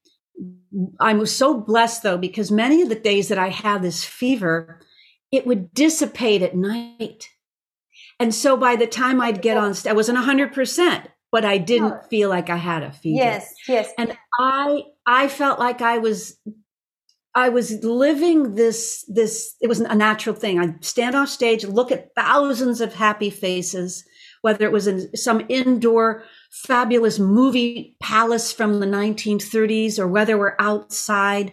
[1.00, 4.80] I was so blessed though because many of the days that I had this fever,
[5.32, 7.28] it would dissipate at night.
[8.18, 12.30] And so by the time I'd get on, I wasn't 100%, but I didn't feel
[12.30, 13.22] like I had a fever.
[13.22, 13.54] yes.
[13.68, 13.92] Yes.
[13.98, 16.38] And I I felt like I was
[17.34, 20.58] I was living this this it was a natural thing.
[20.58, 24.04] I'd stand off stage, look at thousands of happy faces,
[24.40, 30.56] whether it was in some indoor fabulous movie palace from the 1930s or whether we're
[30.58, 31.52] outside.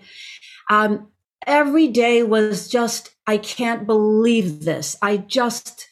[0.70, 1.10] Um,
[1.46, 4.96] every day was just, I can't believe this.
[5.02, 5.88] I just,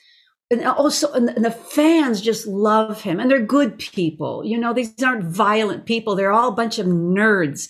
[0.52, 5.02] and also and the fans just love him and they're good people you know these
[5.02, 7.70] aren't violent people they're all a bunch of nerds.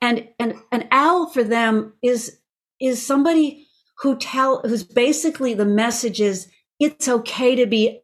[0.00, 2.38] And and and al for them is
[2.80, 3.66] is somebody
[4.00, 6.48] who tell who's basically the message is
[6.78, 8.02] it's okay to be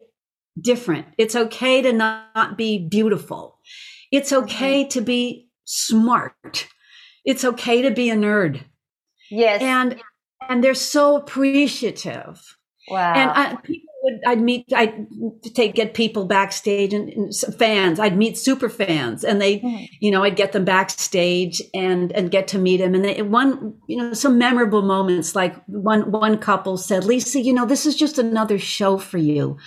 [0.58, 1.06] different.
[1.18, 3.58] It's okay to not be beautiful.
[4.10, 4.44] It's mm-hmm.
[4.44, 6.68] okay to be smart.
[7.24, 8.62] It's okay to be a nerd.
[9.30, 9.60] Yes.
[9.60, 10.00] And
[10.48, 12.56] and they're so appreciative.
[12.88, 13.12] Wow.
[13.14, 15.06] And I, people would I'd meet I'd
[15.54, 18.00] take get people backstage and, and fans.
[18.00, 19.88] I'd meet super fans and they mm.
[20.00, 23.74] you know I'd get them backstage and and get to meet them and they one
[23.86, 27.96] you know some memorable moments like one one couple said Lisa you know this is
[27.96, 29.58] just another show for you.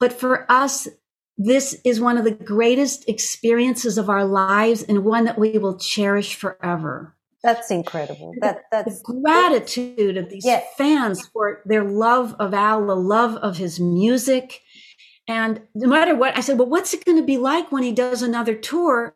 [0.00, 0.88] But for us
[1.40, 5.78] this is one of the greatest experiences of our lives and one that we will
[5.78, 7.16] cherish forever
[7.48, 8.34] that's incredible.
[8.40, 10.64] That that's the gratitude of these yes.
[10.76, 14.60] fans for their love of Al, the love of his music.
[15.26, 17.92] And no matter what, I said, well, what's it going to be like when he
[17.92, 19.14] does another tour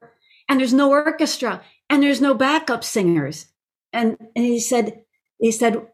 [0.49, 3.47] and there's no orchestra and there's no backup singers?
[3.93, 5.03] And, and he said,
[5.39, 5.87] he said,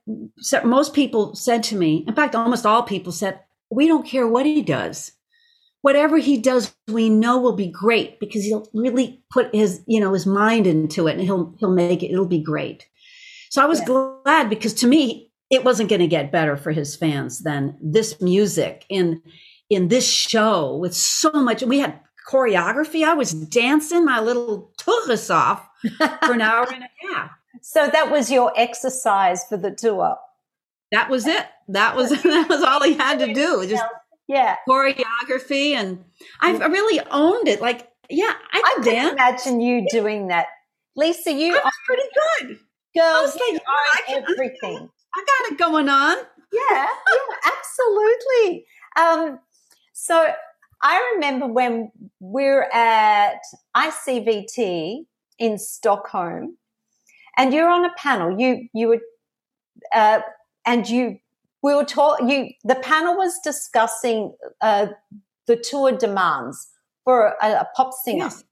[0.64, 4.46] most people said to me, in fact, almost all people said, we don't care what
[4.46, 5.12] he does
[5.82, 10.12] whatever he does we know will be great because he'll really put his you know
[10.12, 12.86] his mind into it and he'll he'll make it it'll be great.
[13.50, 13.86] So i was yeah.
[14.24, 18.20] glad because to me it wasn't going to get better for his fans than this
[18.20, 19.22] music in
[19.70, 23.04] in this show with so much we had choreography.
[23.04, 25.66] I was dancing my little tuchus off
[25.98, 27.30] for an hour and a half.
[27.60, 30.16] So that was your exercise for the tour?
[30.92, 31.44] That was it.
[31.66, 33.82] That was that was all he had to do just
[34.28, 34.56] yeah.
[34.68, 36.04] Choreography and
[36.40, 40.46] i've really owned it like yeah i can, I can imagine you doing that.
[40.96, 42.58] Lisa you I'm are pretty good.
[42.94, 44.88] girls like, I can, everything.
[45.14, 46.16] I got it going on.
[46.52, 48.66] Yeah yeah absolutely.
[49.00, 49.38] Um
[49.92, 50.32] so
[50.82, 53.40] i remember when we are at
[53.76, 55.04] icvt
[55.38, 56.56] in stockholm
[57.38, 58.38] and you're on a panel.
[58.38, 59.00] You you were
[59.94, 60.20] uh,
[60.66, 61.18] and you
[61.62, 64.86] we were taught you the panel was discussing uh,
[65.46, 66.68] the tour demands
[67.04, 68.24] for a, a pop singer.
[68.24, 68.44] Yes.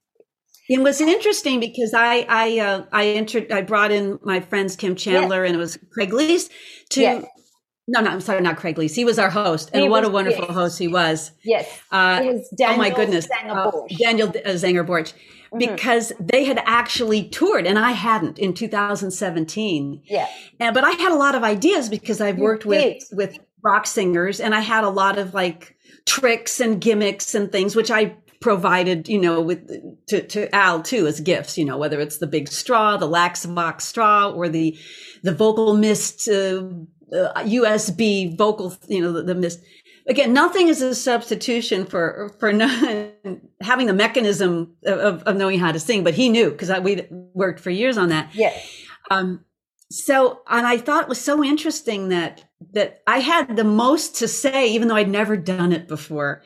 [0.69, 4.95] It was interesting because I I uh, I entered I brought in my friends Kim
[4.95, 5.49] Chandler yes.
[5.49, 6.49] and it was Craig Lees
[6.89, 7.25] to yes.
[7.87, 10.09] no no I'm sorry not Craig Leese he was our host and he what was,
[10.09, 10.53] a wonderful yes.
[10.53, 15.13] host he was yes uh, was oh my goodness uh, Daniel uh, Zangger Borch
[15.51, 15.59] mm-hmm.
[15.59, 20.01] because they had actually toured and I hadn't in 2017.
[20.05, 20.27] Yeah.
[20.59, 24.39] And, but I had a lot of ideas because I've worked with, with rock singers
[24.39, 25.75] and I had a lot of like
[26.05, 29.67] tricks and gimmicks and things, which I provided, you know, with
[30.07, 33.81] to, to Al too as gifts, you know, whether it's the big straw, the Laxvox
[33.81, 34.77] straw or the,
[35.23, 36.63] the vocal mist, uh,
[37.13, 39.59] uh, USB vocal, you know, the, the mist
[40.07, 42.51] again, nothing is a substitution for for
[43.61, 46.03] having the mechanism of, of, knowing how to sing.
[46.03, 48.33] But he knew because we worked for years on that.
[48.33, 48.53] Yeah.
[49.11, 49.45] Um,
[49.89, 52.43] so, and I thought it was so interesting that
[52.73, 56.41] that I had the most to say, even though I'd never done it before.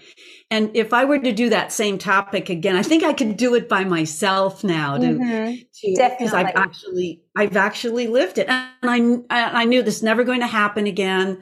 [0.52, 3.56] And if I were to do that same topic again, I think I could do
[3.56, 4.98] it by myself now.
[4.98, 5.56] To, mm-hmm.
[5.74, 10.42] to Definitely, I've actually I've actually lived it, and I I knew this never going
[10.42, 11.42] to happen again.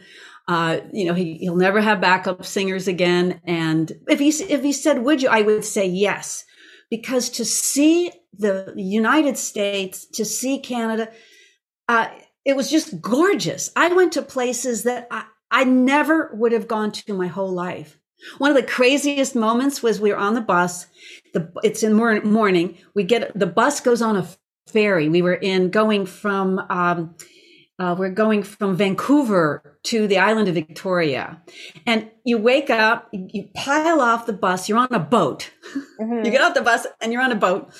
[0.50, 3.39] Uh, you know, he, he'll never have backup singers again.
[3.43, 6.43] And if he, if he said, would you, I would say yes,
[6.89, 11.12] because to see the United States, to see Canada,
[11.88, 12.08] uh,
[12.45, 13.70] it was just gorgeous.
[13.76, 18.00] I went to places that I, I never would have gone to my whole life.
[18.39, 20.88] One of the craziest moments was we were on the bus.
[21.36, 22.78] The, it's in morning.
[22.95, 24.28] We get the bus goes on a
[24.68, 25.10] ferry.
[25.10, 27.16] We were in going from um,
[27.80, 31.42] uh, we're going from Vancouver to the island of Victoria.
[31.86, 35.52] And you wake up, you pile off the bus, you're on a boat.
[36.00, 36.26] Mm-hmm.
[36.26, 37.74] you get off the bus and you're on a boat.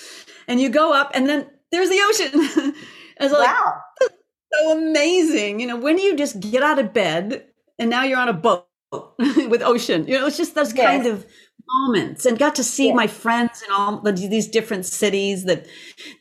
[0.48, 2.32] And you go up, and then there's the ocean.
[3.20, 3.74] it's like, wow.
[4.54, 5.60] so amazing.
[5.60, 7.46] You know, when you just get out of bed
[7.78, 10.86] and now you're on a boat with ocean, you know, it's just those yes.
[10.86, 11.28] kind of
[11.68, 15.68] moments and got to see my friends in all these different cities that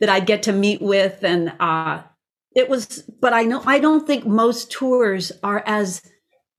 [0.00, 2.02] that I get to meet with and uh
[2.54, 6.02] it was but i know i don't think most tours are as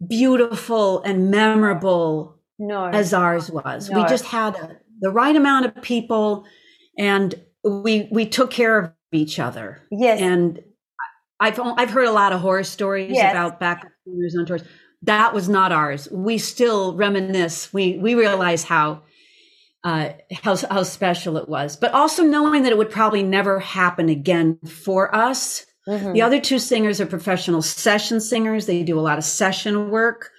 [0.05, 2.85] beautiful and memorable no.
[2.85, 3.89] as ours was.
[3.89, 4.01] No.
[4.01, 6.45] we just had a, the right amount of people
[6.97, 9.81] and we we took care of each other.
[9.91, 10.21] Yes.
[10.21, 10.61] And
[11.39, 13.31] i've i've heard a lot of horror stories yes.
[13.31, 14.63] about back tours on tours.
[15.03, 16.09] That was not ours.
[16.11, 17.73] We still reminisce.
[17.73, 19.03] We we realize how
[19.81, 20.09] uh,
[20.43, 24.59] how, how special it was, but also knowing that it would probably never happen again
[24.67, 25.65] for us.
[25.89, 26.13] Mm-hmm.
[26.13, 28.67] The other two singers are professional session singers.
[28.67, 30.29] They do a lot of session work,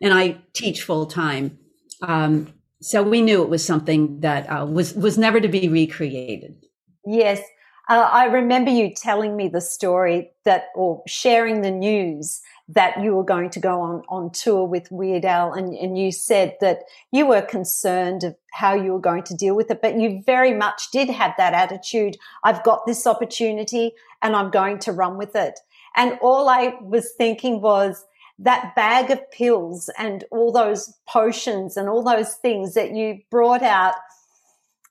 [0.00, 1.58] and I teach full time.
[2.00, 6.56] Um, so we knew it was something that uh, was was never to be recreated.
[7.04, 7.40] Yes,
[7.88, 13.14] uh, I remember you telling me the story that, or sharing the news that you
[13.14, 16.80] were going to go on, on tour with Weird Al and, and you said that
[17.12, 20.52] you were concerned of how you were going to deal with it, but you very
[20.52, 22.16] much did have that attitude.
[22.42, 23.92] I've got this opportunity
[24.22, 25.58] and I'm going to run with it.
[25.94, 28.04] And all I was thinking was
[28.38, 33.62] that bag of pills and all those potions and all those things that you brought
[33.62, 33.94] out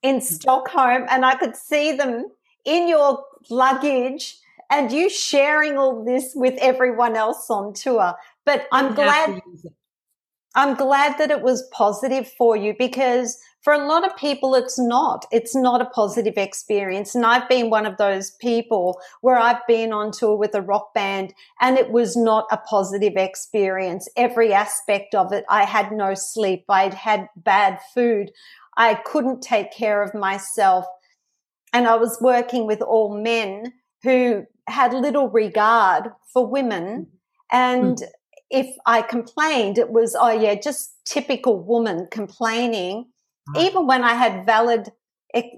[0.02, 2.30] in Stockholm and I could see them
[2.64, 4.38] in your luggage
[4.70, 8.16] and you sharing all this with everyone else on tour.
[8.46, 9.42] But I'm glad
[10.56, 14.78] I'm glad that it was positive for you because for a lot of people it's
[14.78, 15.26] not.
[15.32, 17.16] It's not a positive experience.
[17.16, 20.94] And I've been one of those people where I've been on tour with a rock
[20.94, 24.08] band and it was not a positive experience.
[24.16, 26.66] Every aspect of it, I had no sleep.
[26.70, 28.32] I'd had bad food.
[28.78, 30.86] I couldn't take care of myself.
[31.74, 37.08] And I was working with all men who had little regard for women.
[37.52, 38.08] And mm.
[38.52, 43.08] if I complained, it was, oh, yeah, just typical woman complaining.
[43.50, 43.62] Mm.
[43.68, 44.92] Even when I had valid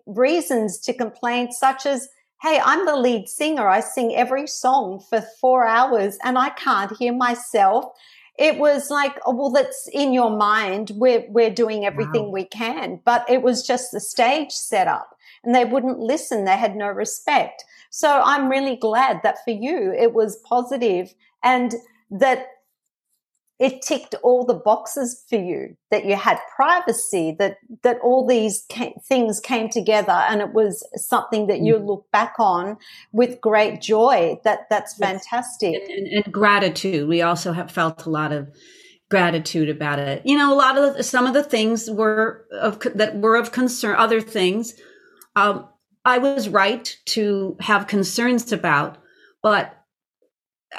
[0.06, 2.10] reasons to complain, such as,
[2.42, 3.68] hey, I'm the lead singer.
[3.68, 7.86] I sing every song for four hours and I can't hear myself.
[8.38, 10.92] It was like, oh, well, that's in your mind.
[10.96, 12.32] We're, we're doing everything wow.
[12.32, 13.00] we can.
[13.04, 16.46] But it was just the stage setup and they wouldn't listen.
[16.46, 17.64] They had no respect.
[17.90, 21.14] So I'm really glad that for you it was positive
[21.44, 21.74] and
[22.12, 22.48] that
[23.60, 28.66] it ticked all the boxes for you that you had privacy that that all these
[29.08, 31.86] things came together and it was something that you mm.
[31.86, 32.78] look back on
[33.12, 34.40] with great joy.
[34.44, 35.76] That that's fantastic.
[35.76, 37.08] And, and, and gratitude.
[37.08, 38.50] We also have felt a lot of
[39.10, 40.22] gratitude about it.
[40.26, 43.52] You know a lot of the, some of the things were of that were of
[43.52, 44.74] concern other things
[45.38, 45.68] um,
[46.04, 48.98] I was right to have concerns about,
[49.44, 49.78] but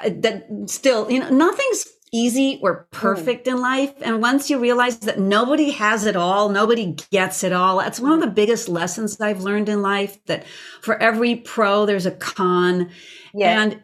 [0.03, 2.91] uh, that still, you know, nothing's easy or mm.
[2.91, 3.53] perfect mm.
[3.53, 3.93] in life.
[4.03, 8.13] And once you realize that nobody has it all, nobody gets it all, that's one
[8.13, 10.47] of the biggest lessons I've learned in life that
[10.81, 12.91] for every pro, there's a con.
[13.35, 13.63] Yeah.
[13.63, 13.83] And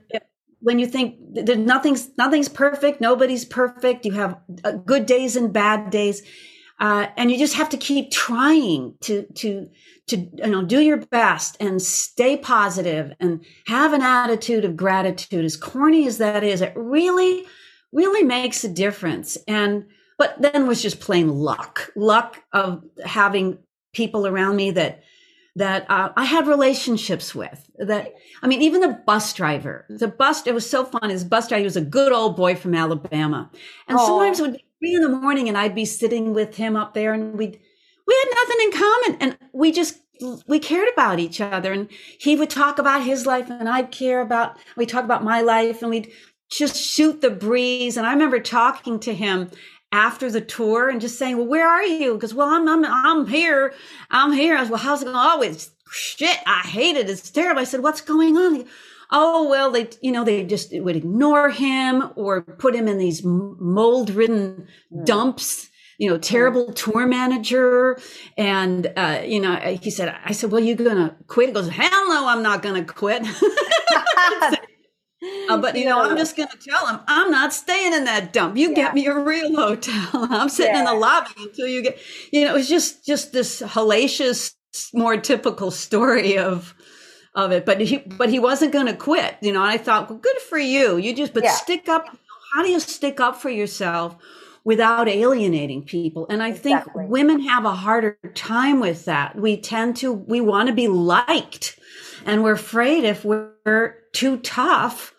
[0.61, 5.53] when you think that nothing's, nothing's perfect, nobody's perfect, you have uh, good days and
[5.53, 6.23] bad days.
[6.81, 9.69] Uh, and you just have to keep trying to, to,
[10.07, 15.45] to you know do your best and stay positive and have an attitude of gratitude
[15.45, 17.47] as corny as that is it really
[17.95, 19.87] really makes a difference and
[20.19, 23.59] but then was just plain luck luck of having
[23.93, 25.03] people around me that
[25.57, 28.15] that uh, I had relationships with that.
[28.43, 31.11] I mean, even the bus driver, the bus, it was so fun.
[31.11, 33.51] His bus driver he was a good old boy from Alabama.
[33.87, 34.07] And Aww.
[34.07, 36.95] sometimes it would be three in the morning and I'd be sitting with him up
[36.95, 37.61] there and we'd,
[38.07, 40.01] we had nothing in common and we just
[40.47, 41.89] we cared about each other and
[42.19, 45.83] he would talk about his life and I'd care about we talk about my life
[45.83, 46.13] and we'd
[46.51, 49.51] just shoot the breeze and I remember talking to him
[49.93, 53.27] after the tour and just saying, "Well, where are you?" Because, "Well, I'm I'm I'm
[53.29, 53.73] here.
[54.11, 56.37] I'm here." I was, "Well, how's it going?" Oh, it's shit.
[56.47, 57.09] I hate it.
[57.09, 57.61] It's terrible.
[57.61, 58.65] I said, "What's going on?"
[59.11, 63.23] oh well they you know they just would ignore him or put him in these
[63.23, 65.05] mold ridden mm.
[65.05, 65.69] dumps
[65.99, 67.99] you know, terrible tour manager.
[68.37, 71.49] And, uh, you know, he said, I said, well, you're to quit?
[71.49, 73.25] He goes, hell no, I'm not to quit.
[75.49, 78.33] uh, but, you know, I'm just going to tell him, I'm not staying in that
[78.33, 78.57] dump.
[78.57, 78.75] You yeah.
[78.75, 80.09] get me a real hotel.
[80.13, 80.81] I'm sitting yeah.
[80.81, 81.99] in the lobby until you get,
[82.33, 84.55] you know, it was just, just this hellacious,
[84.93, 86.75] more typical story of,
[87.35, 87.65] of it.
[87.65, 90.59] But he, but he wasn't going to quit, you know, I thought, well, good for
[90.59, 90.97] you.
[90.97, 91.53] You just, but yeah.
[91.53, 92.07] stick up.
[92.55, 94.17] How do you stick up for yourself?
[94.67, 96.27] without alienating people.
[96.31, 99.37] And I think women have a harder time with that.
[99.37, 101.79] We tend to, we want to be liked
[102.25, 105.14] and we're afraid if we're too tough,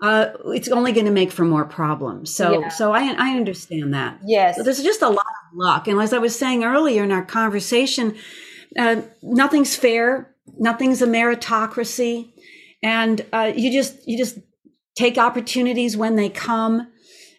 [0.00, 2.34] uh, it's only going to make for more problems.
[2.34, 2.68] So, yeah.
[2.68, 4.18] so I, I understand that.
[4.24, 4.56] Yes.
[4.56, 5.88] So there's just a lot of luck.
[5.88, 8.16] And as I was saying earlier in our conversation,
[8.78, 10.34] uh, nothing's fair.
[10.58, 12.32] Nothing's a meritocracy.
[12.82, 14.38] And, uh, you just, you just
[14.94, 16.88] take opportunities when they come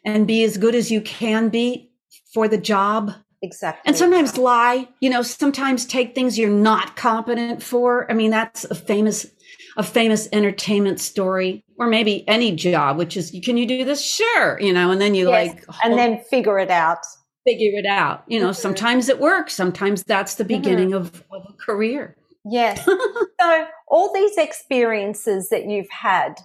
[0.06, 1.92] and be as good as you can be
[2.34, 3.12] for the job.
[3.42, 3.82] Exactly.
[3.86, 8.10] And sometimes lie, you know, sometimes take things you're not competent for.
[8.12, 9.28] I mean, that's a famous
[9.80, 14.60] a famous entertainment story or maybe any job which is can you do this sure
[14.60, 15.56] you know and then you yes.
[15.56, 17.00] like and then figure it out
[17.50, 18.24] figure it out.
[18.28, 18.62] You know, mm-hmm.
[18.62, 20.62] sometimes it works, sometimes that's the mm-hmm.
[20.62, 21.06] beginning mm-hmm.
[21.06, 22.16] of, of a career.
[22.46, 22.84] Yes.
[23.42, 26.40] so, all these experiences that you've had,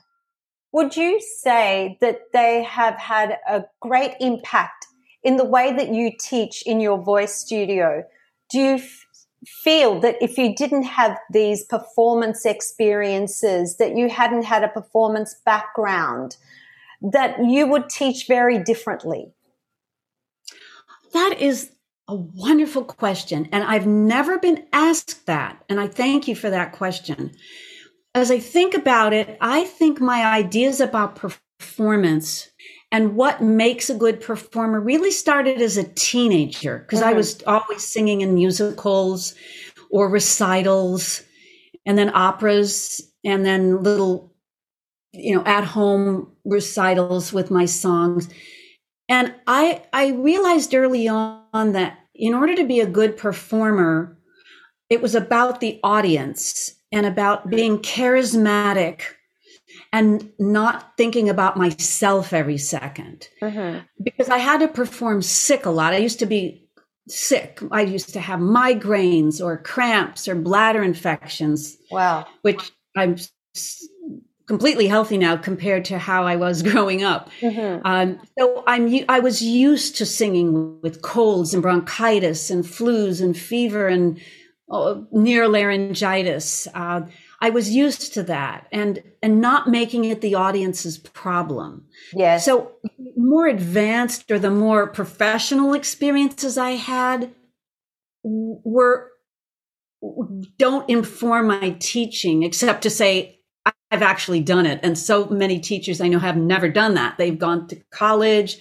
[0.72, 4.87] would you say that they have had a great impact
[5.22, 8.05] in the way that you teach in your voice studio?
[8.51, 8.82] Do you
[9.47, 15.35] feel that if you didn't have these performance experiences, that you hadn't had a performance
[15.45, 16.37] background,
[17.01, 19.33] that you would teach very differently?
[21.13, 21.71] That is
[22.09, 23.49] a wonderful question.
[23.53, 25.63] And I've never been asked that.
[25.69, 27.33] And I thank you for that question.
[28.15, 32.51] As I think about it, I think my ideas about performance
[32.95, 37.09] and what makes a good performer really started as a teenager because mm-hmm.
[37.09, 39.35] I was always singing in musicals
[39.91, 41.25] or recitals
[41.85, 44.33] and then operas and then little
[45.11, 48.29] you know at home recitals with my songs
[49.09, 54.17] and I I realized early on that in order to be a good performer,
[54.89, 59.03] it was about the audience and about being charismatic
[59.95, 63.79] and not thinking about myself every 2nd mm-hmm.
[64.03, 65.95] because I had to perform sick a lot.
[65.95, 66.69] I used to be
[67.07, 67.61] sick.
[67.71, 71.77] I used to have migraines or cramps or bladder infections.
[71.93, 72.27] Wow.
[72.43, 73.19] Which I'm
[74.49, 77.31] completely healthy now compared to how I was growing up.
[77.41, 77.87] Mm-hmm.
[77.87, 83.39] Um, so I'm I was used to singing with colds and bronchitis and flus and
[83.39, 84.21] fever and
[84.69, 86.67] oh, near laryngitis.
[86.75, 87.03] Uh,
[87.45, 91.85] I was used to that and and not making it the audience's problem.
[92.15, 92.47] Yes.
[92.47, 92.73] So
[93.17, 97.35] more advanced or the more professional experiences I had
[98.23, 99.11] were
[100.59, 103.41] don't inform my teaching except to say
[103.91, 104.81] I've actually done it.
[104.83, 107.19] And so many teachers I know have never done that.
[107.19, 108.57] They've gone to college,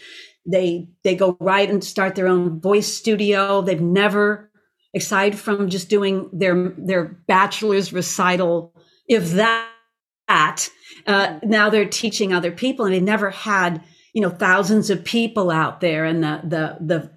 [0.45, 3.61] they they go right and start their own voice studio.
[3.61, 4.51] They've never,
[4.93, 8.72] aside from just doing their their bachelor's recital,
[9.07, 9.69] if that,
[10.27, 10.69] that
[11.05, 13.83] uh, now they're teaching other people, and they never had
[14.13, 17.11] you know thousands of people out there and the the the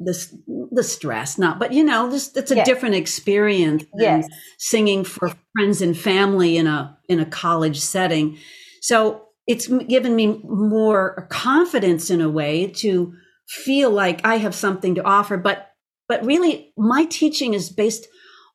[0.00, 2.66] the, the stress not but you know this it's a yes.
[2.66, 4.28] different experience yes.
[4.56, 8.38] singing for friends and family in a in a college setting
[8.80, 13.12] so it's given me more confidence in a way to
[13.48, 15.72] feel like i have something to offer but
[16.08, 18.06] but really my teaching is based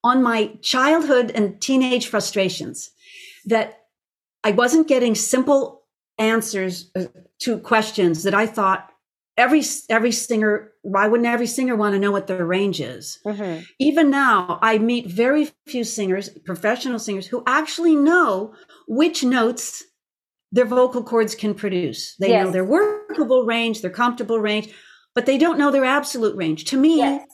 [0.04, 2.92] on my childhood and teenage frustrations
[3.46, 3.86] that
[4.44, 5.84] i wasn't getting simple
[6.18, 7.06] answers uh,
[7.40, 8.90] to questions that i thought
[9.38, 13.62] every every singer why wouldn't every singer want to know what their range is mm-hmm.
[13.80, 18.54] even now i meet very few singers professional singers who actually know
[18.88, 19.84] which notes
[20.52, 22.46] their vocal cords can produce they yes.
[22.46, 24.70] know their workable range their comfortable range
[25.16, 27.26] but they don't know their absolute range to me yes.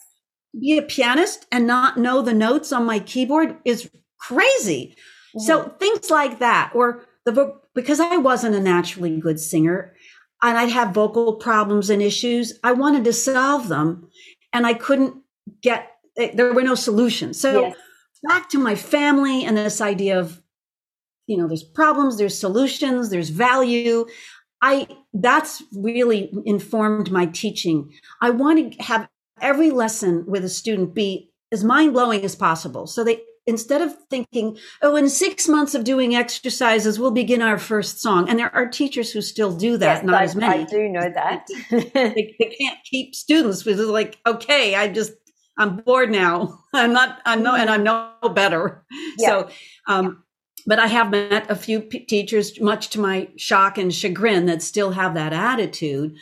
[0.59, 3.89] Be a pianist and not know the notes on my keyboard is
[4.19, 4.95] crazy
[5.35, 5.39] mm-hmm.
[5.39, 9.93] so things like that or the because i wasn't a naturally good singer
[10.41, 12.57] and I'd have vocal problems and issues.
[12.63, 14.09] I wanted to solve them
[14.53, 15.15] and I couldn't
[15.61, 17.39] get, eh, there were no solutions.
[17.39, 17.77] So yes.
[18.23, 20.41] back to my family and this idea of,
[21.27, 24.05] you know, there's problems, there's solutions, there's value.
[24.61, 27.91] I, that's really informed my teaching.
[28.21, 29.09] I want to have
[29.41, 32.87] every lesson with a student be as mind blowing as possible.
[32.87, 37.57] So they instead of thinking, oh, in six months of doing exercises, we'll begin our
[37.57, 38.29] first song.
[38.29, 40.61] And there are teachers who still do that, yes, not I, as many.
[40.61, 41.47] I do know that.
[41.71, 45.13] they, they, can't keep students with like, okay, I just,
[45.57, 46.59] I'm bored now.
[46.73, 48.85] I'm not, I'm no, and I'm no better.
[49.17, 49.27] Yeah.
[49.27, 49.49] So,
[49.87, 50.23] um,
[50.69, 54.61] but I have met a few p- teachers, much to my shock and chagrin, that
[54.61, 56.15] still have that attitude.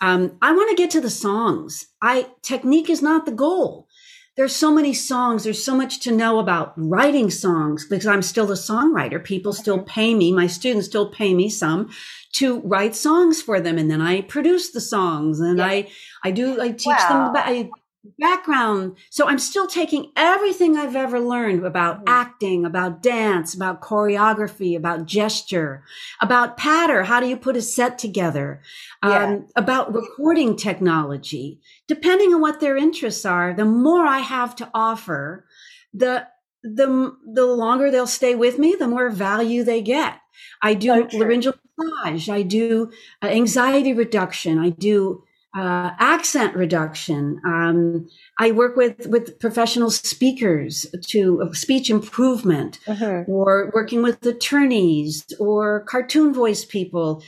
[0.00, 1.86] Um, I want to get to the songs.
[2.02, 3.88] I technique is not the goal
[4.36, 5.44] there's so many songs.
[5.44, 9.22] There's so much to know about writing songs because I'm still a songwriter.
[9.22, 10.32] People still pay me.
[10.32, 11.90] My students still pay me some
[12.32, 13.78] to write songs for them.
[13.78, 15.66] And then I produce the songs and yeah.
[15.66, 15.88] I,
[16.24, 17.32] I do, I teach wow.
[17.32, 17.70] them, I
[18.18, 18.96] background.
[19.10, 22.08] So I'm still taking everything I've ever learned about mm-hmm.
[22.08, 25.84] acting, about dance, about choreography, about gesture,
[26.20, 27.04] about patter.
[27.04, 28.60] How do you put a set together?
[29.02, 29.24] Yeah.
[29.24, 31.60] Um, about recording technology.
[31.88, 35.46] Depending on what their interests are, the more I have to offer,
[35.92, 36.26] the
[36.62, 40.18] the the longer they'll stay with me, the more value they get.
[40.62, 42.28] I do so laryngeal massage.
[42.28, 42.90] I do
[43.22, 44.58] uh, anxiety reduction.
[44.58, 45.23] I do
[45.56, 47.40] uh, accent reduction.
[47.44, 48.08] Um,
[48.38, 53.24] I work with with professional speakers to uh, speech improvement, uh-huh.
[53.28, 57.22] or working with attorneys or cartoon voice people.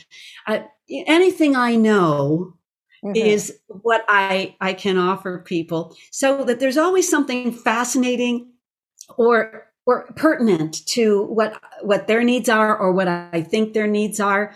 [0.45, 0.59] Uh,
[0.89, 2.57] anything I know
[3.03, 3.15] mm-hmm.
[3.15, 8.51] is what I, I can offer people so that there's always something fascinating
[9.17, 14.19] or or pertinent to what what their needs are or what I think their needs
[14.19, 14.53] are.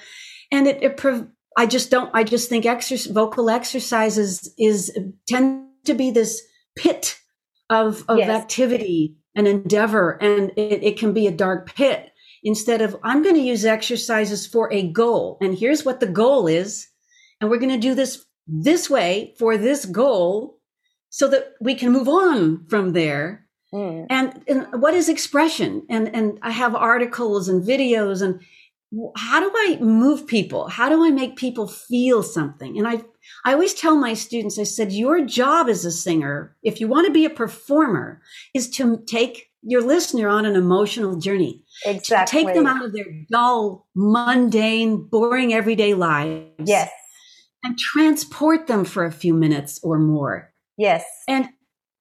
[0.51, 0.97] And it, it
[1.57, 4.97] I just don't, I just think exercise, vocal exercises is
[5.27, 6.41] tend to be this
[6.77, 7.17] pit
[7.69, 8.29] of, of yes.
[8.29, 10.11] activity and endeavor.
[10.21, 12.11] And it, it can be a dark pit
[12.43, 15.37] instead of, I'm going to use exercises for a goal.
[15.41, 16.87] And here's what the goal is.
[17.39, 20.59] And we're going to do this this way for this goal
[21.09, 23.47] so that we can move on from there.
[23.73, 24.07] Mm.
[24.09, 25.85] And, and what is expression?
[25.89, 28.41] And, and I have articles and videos and
[29.15, 30.67] how do I move people?
[30.67, 32.77] How do I make people feel something?
[32.77, 33.01] And I,
[33.45, 37.07] I always tell my students, I said, your job as a singer, if you want
[37.07, 38.21] to be a performer,
[38.53, 41.63] is to take your listener on an emotional journey.
[41.85, 42.43] Exactly.
[42.43, 46.49] take them out of their dull, mundane, boring everyday lives.
[46.65, 46.89] Yes.
[47.63, 50.51] And transport them for a few minutes or more.
[50.77, 51.05] Yes.
[51.27, 51.49] And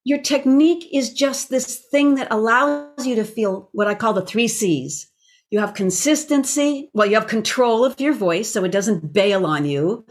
[0.04, 4.24] your technique is just this thing that allows you to feel what I call the
[4.24, 5.09] three C's
[5.50, 6.90] you have consistency.
[6.94, 10.06] Well, you have control of your voice, so it doesn't bail on you.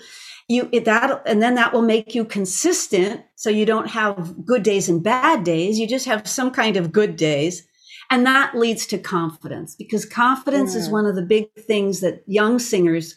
[0.47, 4.63] You it, that, and then that will make you consistent, so you don't have good
[4.63, 5.79] days and bad days.
[5.79, 7.65] You just have some kind of good days,
[8.09, 12.59] and that leads to confidence because confidence is one of the big things that young
[12.59, 13.15] singers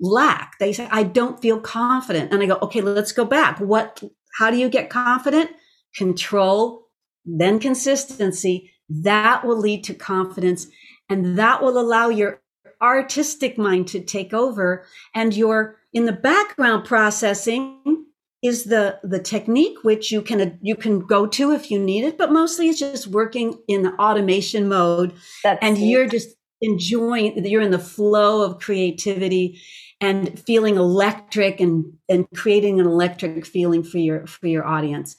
[0.00, 0.58] lack.
[0.60, 3.58] They say, "I don't feel confident," and I go, "Okay, let's go back.
[3.58, 4.02] What?
[4.38, 5.50] How do you get confident?
[5.96, 6.86] Control,
[7.24, 8.70] then consistency.
[8.88, 10.68] That will lead to confidence."
[11.10, 12.40] And that will allow your
[12.80, 14.84] artistic mind to take over
[15.14, 18.06] and your in the background processing
[18.42, 22.16] is the the technique which you can you can go to if you need it
[22.16, 25.12] but mostly it's just working in the automation mode
[25.44, 25.82] That's and it.
[25.82, 26.28] you're just
[26.62, 29.60] enjoying you're in the flow of creativity
[30.00, 35.16] and feeling electric and and creating an electric feeling for your for your audience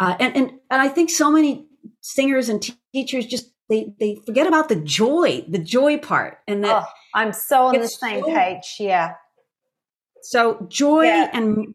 [0.00, 1.66] uh, and and and I think so many
[2.00, 6.84] singers and teachers just they they forget about the joy, the joy part, and that.
[6.84, 8.76] Oh, I'm so on the same so, page.
[8.78, 9.14] Yeah.
[10.22, 11.30] So joy yeah.
[11.32, 11.74] and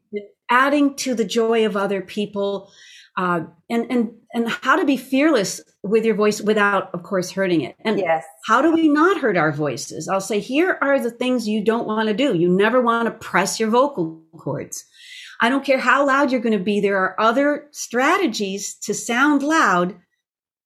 [0.49, 2.71] adding to the joy of other people,
[3.17, 7.61] uh, and and and how to be fearless with your voice without, of course, hurting
[7.61, 7.75] it.
[7.85, 8.23] And yes.
[8.45, 10.07] how do we not hurt our voices?
[10.07, 12.35] I'll say here are the things you don't want to do.
[12.35, 14.85] You never want to press your vocal cords.
[15.41, 16.81] I don't care how loud you're going to be.
[16.81, 19.95] There are other strategies to sound loud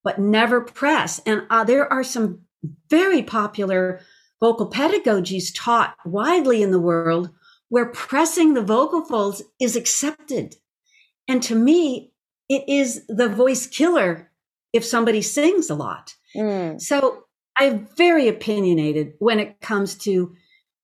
[0.04, 1.20] but never press.
[1.26, 2.42] And uh, there are some
[2.90, 4.02] very popular
[4.40, 7.30] vocal pedagogies taught widely in the world
[7.70, 10.56] where pressing the vocal folds is accepted.
[11.28, 12.12] And to me,
[12.50, 14.32] it is the voice killer
[14.74, 16.14] if somebody sings a lot.
[16.36, 16.80] Mm.
[16.82, 17.24] So
[17.58, 20.36] I'm very opinionated when it comes to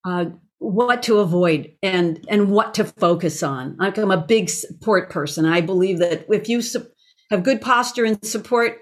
[0.06, 0.26] uh,
[0.60, 3.76] what to avoid and and what to focus on.
[3.80, 5.46] I'm a big support person.
[5.46, 6.88] I believe that if you su-
[7.32, 8.78] have good posture and support,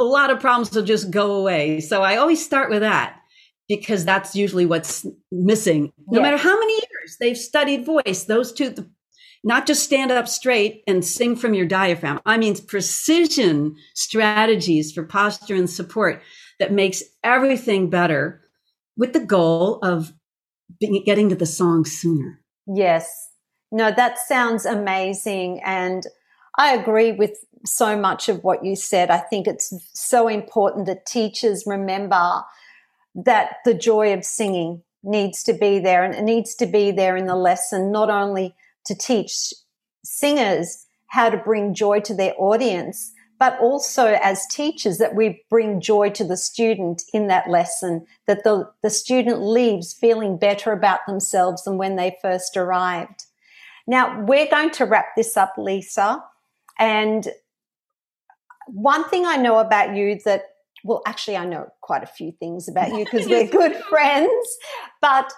[0.00, 1.80] a lot of problems will just go away.
[1.80, 3.20] So I always start with that
[3.68, 5.92] because that's usually what's missing.
[6.08, 8.74] No matter how many years they've studied voice, those two,
[9.44, 12.20] not just stand up straight and sing from your diaphragm.
[12.26, 16.22] I mean, precision strategies for posture and support
[16.58, 18.42] that makes everything better
[18.96, 20.12] with the goal of
[20.80, 22.40] being, getting to the song sooner.
[22.66, 23.08] Yes.
[23.70, 25.60] No, that sounds amazing.
[25.64, 26.02] And
[26.58, 29.10] I agree with so much of what you said.
[29.10, 32.42] I think it's so important that teachers remember
[33.14, 37.16] that the joy of singing needs to be there and it needs to be there
[37.16, 38.54] in the lesson, not only
[38.86, 39.52] to teach
[40.04, 45.80] singers how to bring joy to their audience, but also as teachers that we bring
[45.80, 51.00] joy to the student in that lesson, that the, the student leaves feeling better about
[51.06, 53.24] themselves than when they first arrived.
[53.86, 56.22] Now, we're going to wrap this up, Lisa.
[56.78, 57.28] And
[58.72, 60.44] one thing I know about you that,
[60.84, 64.58] well, actually, I know quite a few things about you because we're good friends.
[65.00, 65.32] But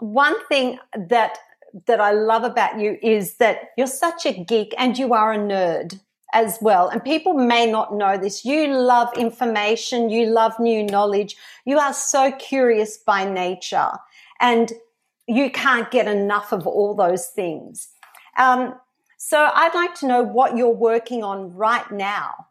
[0.00, 1.38] one thing that
[1.86, 5.38] that I love about you is that you're such a geek and you are a
[5.38, 5.98] nerd
[6.32, 6.88] as well.
[6.88, 8.44] And people may not know this.
[8.44, 13.90] You love information, you love new knowledge, you are so curious by nature,
[14.40, 14.72] and
[15.26, 17.88] you can't get enough of all those things.
[18.36, 18.74] Um,
[19.16, 22.46] so I'd like to know what you're working on right now.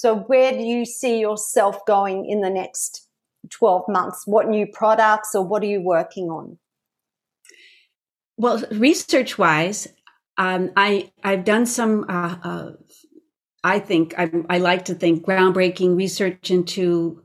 [0.00, 3.06] So where do you see yourself going in the next
[3.50, 4.22] 12 months?
[4.26, 6.58] What new products or what are you working on?
[8.38, 9.88] Well, research wise,
[10.38, 12.70] um, I, I've done some, uh, uh,
[13.62, 17.22] I think, I, I, like to think, groundbreaking research into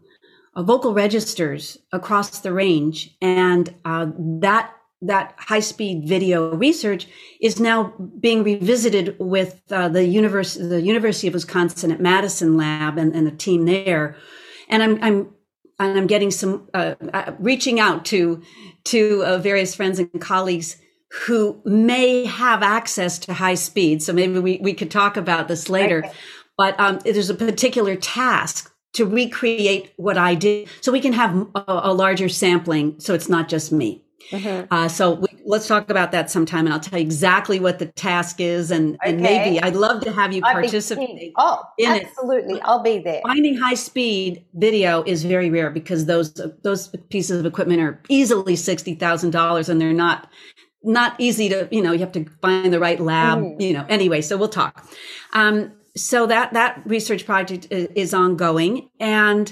[0.57, 3.15] uh, vocal registers across the range.
[3.21, 4.07] And uh,
[4.41, 4.75] that
[5.07, 7.07] that high speed video research
[7.41, 12.97] is now being revisited with uh, the university, the University of Wisconsin at Madison Lab
[12.97, 14.15] and, and the team there.
[14.69, 15.33] And I'm, I'm,
[15.79, 18.41] and I'm getting some, uh, uh reaching out to,
[18.85, 20.77] to uh, various friends and colleagues
[21.25, 24.01] who may have access to high speed.
[24.03, 26.05] So maybe we, we could talk about this later.
[26.05, 26.13] Okay.
[26.57, 31.47] But um, there's a particular task to recreate what I did so we can have
[31.53, 32.99] a, a larger sampling.
[32.99, 34.04] So it's not just me.
[34.31, 34.73] Mm-hmm.
[34.73, 37.85] Uh, so we, let's talk about that sometime, and I'll tell you exactly what the
[37.85, 39.09] task is, and, okay.
[39.09, 41.33] and maybe I'd love to have you participate.
[41.37, 42.61] Oh, absolutely, it.
[42.65, 43.21] I'll be there.
[43.23, 46.33] Finding high speed video is very rare because those
[46.63, 50.27] those pieces of equipment are easily sixty thousand dollars, and they're not
[50.85, 53.59] not easy to you know you have to find the right lab mm.
[53.59, 54.87] you know anyway so we'll talk
[55.33, 59.51] um, so that that research project is, is ongoing and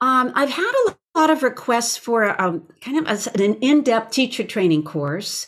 [0.00, 4.44] um, i've had a lot of requests for um, kind of a, an in-depth teacher
[4.44, 5.46] training course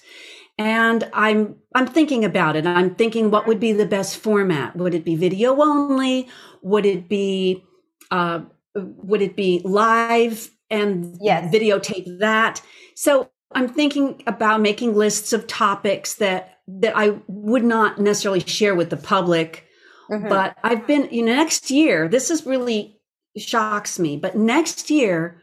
[0.58, 4.94] and i'm i'm thinking about it i'm thinking what would be the best format would
[4.94, 6.28] it be video only
[6.62, 7.64] would it be
[8.10, 8.40] uh,
[8.74, 11.52] would it be live and yes.
[11.54, 12.60] videotape that
[12.94, 18.74] so I'm thinking about making lists of topics that that I would not necessarily share
[18.74, 19.66] with the public.
[20.10, 20.28] Mm-hmm.
[20.28, 23.00] But I've been, you know, next year, this is really
[23.36, 25.41] shocks me, but next year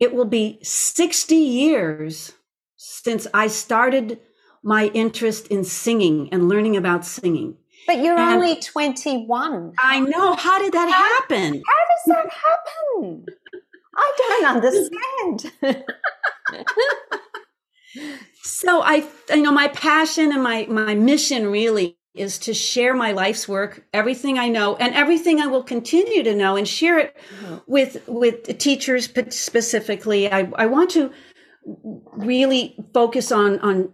[0.00, 2.32] it will be 60 years
[2.76, 4.18] since I started
[4.62, 7.56] my interest in singing and learning about singing.
[7.86, 9.74] But you're and only 21.
[9.78, 10.34] I know.
[10.34, 11.62] How did that how, happen?
[11.66, 13.26] How does that happen?
[13.96, 15.84] I don't understand.
[18.42, 23.12] so I, you know, my passion and my my mission really is to share my
[23.12, 27.16] life's work, everything I know, and everything I will continue to know, and share it
[27.42, 27.56] mm-hmm.
[27.66, 30.30] with with teachers specifically.
[30.30, 31.12] I I want to
[32.12, 33.92] really focus on on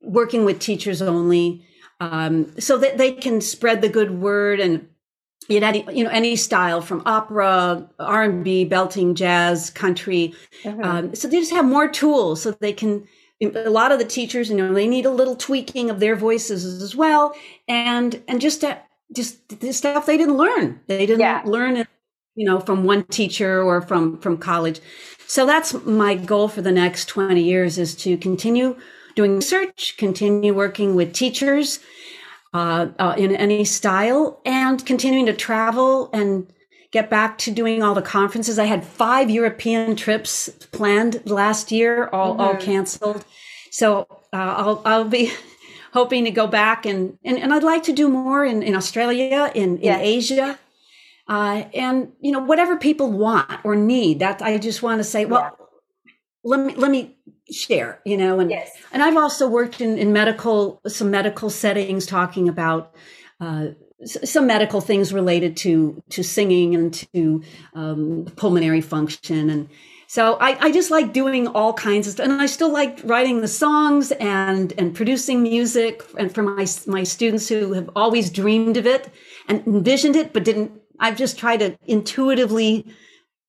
[0.00, 1.64] working with teachers only,
[2.00, 4.88] um, so that they can spread the good word and
[5.48, 10.32] in any you know any style from opera r&b belting jazz country
[10.62, 10.82] mm-hmm.
[10.82, 13.06] um, so they just have more tools so they can
[13.50, 16.64] a lot of the teachers, you know, they need a little tweaking of their voices
[16.82, 17.34] as well,
[17.68, 18.64] and and just
[19.14, 20.80] just the stuff they didn't learn.
[20.86, 21.42] They didn't yeah.
[21.44, 21.88] learn it,
[22.34, 24.80] you know, from one teacher or from from college.
[25.26, 28.76] So that's my goal for the next twenty years is to continue
[29.14, 31.80] doing research, continue working with teachers
[32.54, 36.46] uh, uh, in any style, and continuing to travel and
[36.92, 38.58] get back to doing all the conferences.
[38.58, 42.40] I had five European trips planned last year, all, mm-hmm.
[42.40, 43.24] all canceled.
[43.70, 45.32] So uh, I'll, I'll be
[45.92, 49.50] hoping to go back and, and, and I'd like to do more in, in Australia,
[49.54, 50.58] in, in Asia.
[51.28, 55.24] Uh, and you know whatever people want or need that i just want to say
[55.24, 55.40] well
[56.04, 56.12] yeah.
[56.42, 57.16] let me let me
[57.48, 58.72] share you know and yes.
[58.92, 62.92] and i've also worked in, in medical some medical settings talking about
[63.40, 63.68] uh,
[64.04, 67.42] some medical things related to to singing and to
[67.74, 69.50] um, pulmonary function.
[69.50, 69.68] And
[70.12, 73.40] so I, I just like doing all kinds of stuff and i still like writing
[73.40, 78.76] the songs and and producing music and for my my students who have always dreamed
[78.76, 79.08] of it
[79.48, 80.70] and envisioned it but didn't
[81.00, 82.84] i've just tried to intuitively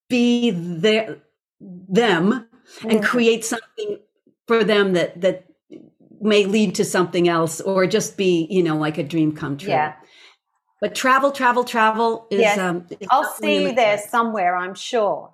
[0.07, 1.17] be there
[1.59, 2.47] them
[2.88, 3.99] and create something
[4.47, 5.45] for them that that
[6.21, 9.69] may lead to something else or just be you know like a dream come true.
[9.69, 9.95] Yeah
[10.84, 12.41] but travel, travel, travel is.
[12.41, 12.57] Yes.
[12.57, 15.34] Um, I'll see you there somewhere, I'm sure.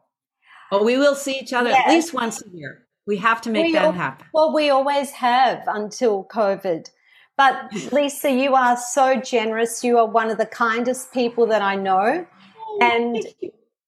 [0.71, 1.87] Oh, we will see each other yes.
[1.87, 2.85] at least once a year.
[3.07, 4.27] We have to make we that happen.
[4.31, 6.91] Well, we always have until COVID.
[7.35, 9.83] But Lisa, you are so generous.
[9.83, 12.27] You are one of the kindest people that I know.
[12.59, 13.17] Oh, and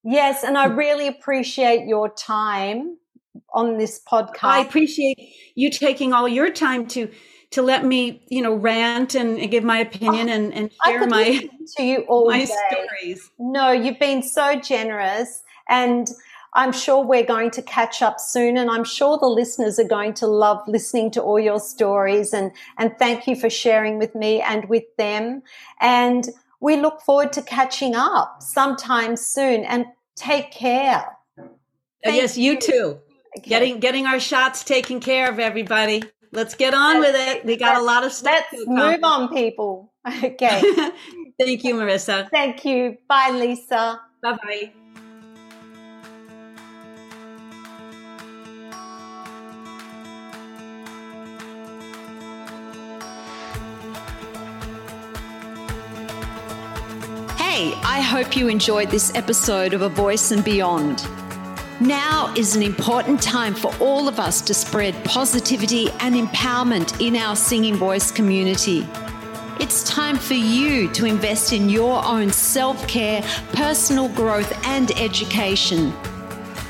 [0.02, 2.96] yes, and I really appreciate your time
[3.54, 4.42] on this podcast.
[4.42, 5.16] I appreciate
[5.54, 7.08] you taking all your time to
[7.52, 11.06] to let me, you know, rant and, and give my opinion oh, and, and share
[11.06, 12.56] my to you all my day.
[12.70, 13.30] stories.
[13.38, 16.08] No, you've been so generous and
[16.54, 20.14] I'm sure we're going to catch up soon and I'm sure the listeners are going
[20.14, 24.42] to love listening to all your stories and and thank you for sharing with me
[24.42, 25.42] and with them
[25.80, 26.28] and
[26.60, 31.16] we look forward to catching up sometime soon and take care.
[31.38, 31.46] Uh,
[32.04, 32.98] yes, you, you too.
[33.38, 33.48] Okay.
[33.48, 36.02] Getting getting our shots taken care of everybody.
[36.34, 37.44] Let's get on with it.
[37.44, 38.44] We got a lot of stuff.
[38.52, 39.90] Let's move on, people.
[40.24, 40.60] Okay.
[41.38, 42.28] Thank you, Marisa.
[42.30, 42.96] Thank you.
[43.08, 44.00] Bye, Lisa.
[44.20, 44.72] Bye bye.
[57.36, 61.06] Hey, I hope you enjoyed this episode of A Voice and Beyond.
[61.82, 67.16] Now is an important time for all of us to spread positivity and empowerment in
[67.16, 68.86] our singing voice community.
[69.58, 73.20] It's time for you to invest in your own self care,
[73.54, 75.92] personal growth, and education.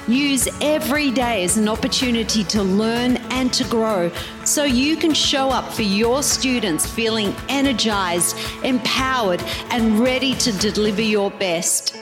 [0.09, 4.11] Use every day as an opportunity to learn and to grow
[4.47, 8.35] so you can show up for your students feeling energized,
[8.65, 12.02] empowered, and ready to deliver your best.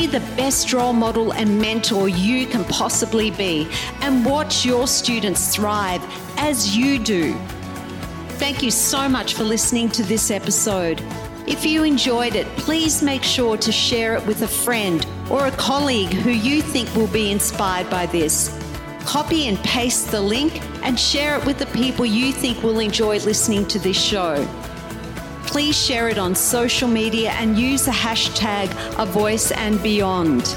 [0.00, 3.68] Be the best role model and mentor you can possibly be
[4.00, 6.02] and watch your students thrive
[6.38, 7.34] as you do.
[8.38, 11.02] Thank you so much for listening to this episode.
[11.46, 15.52] If you enjoyed it, please make sure to share it with a friend or a
[15.52, 18.58] colleague who you think will be inspired by this.
[19.04, 23.18] Copy and paste the link and share it with the people you think will enjoy
[23.18, 24.48] listening to this show
[25.50, 28.70] please share it on social media and use the hashtag
[29.00, 30.56] A Voice and Beyond.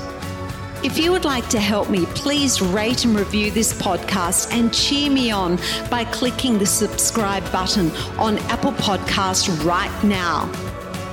[0.83, 5.09] If you would like to help me, please rate and review this podcast and cheer
[5.09, 5.57] me on
[5.89, 7.89] by clicking the subscribe button
[8.19, 10.47] on Apple Podcasts right now.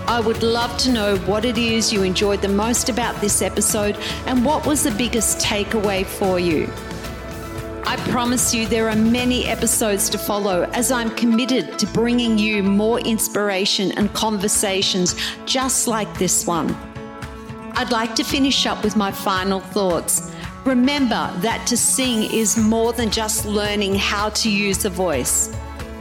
[0.06, 3.96] I would love to know what it is you enjoyed the most about this episode
[4.26, 6.70] and what was the biggest takeaway for you.
[7.84, 12.62] I promise you there are many episodes to follow as I'm committed to bringing you
[12.62, 15.14] more inspiration and conversations
[15.46, 16.74] just like this one.
[17.74, 20.30] I'd like to finish up with my final thoughts.
[20.64, 25.50] Remember that to sing is more than just learning how to use the voice.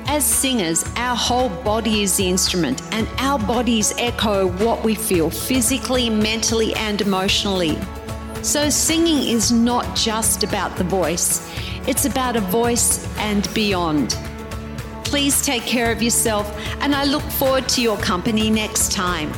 [0.07, 5.29] As singers, our whole body is the instrument, and our bodies echo what we feel
[5.29, 7.77] physically, mentally, and emotionally.
[8.41, 11.47] So, singing is not just about the voice,
[11.89, 14.15] it's about a voice and beyond.
[15.03, 16.47] Please take care of yourself,
[16.81, 19.33] and I look forward to your company next time.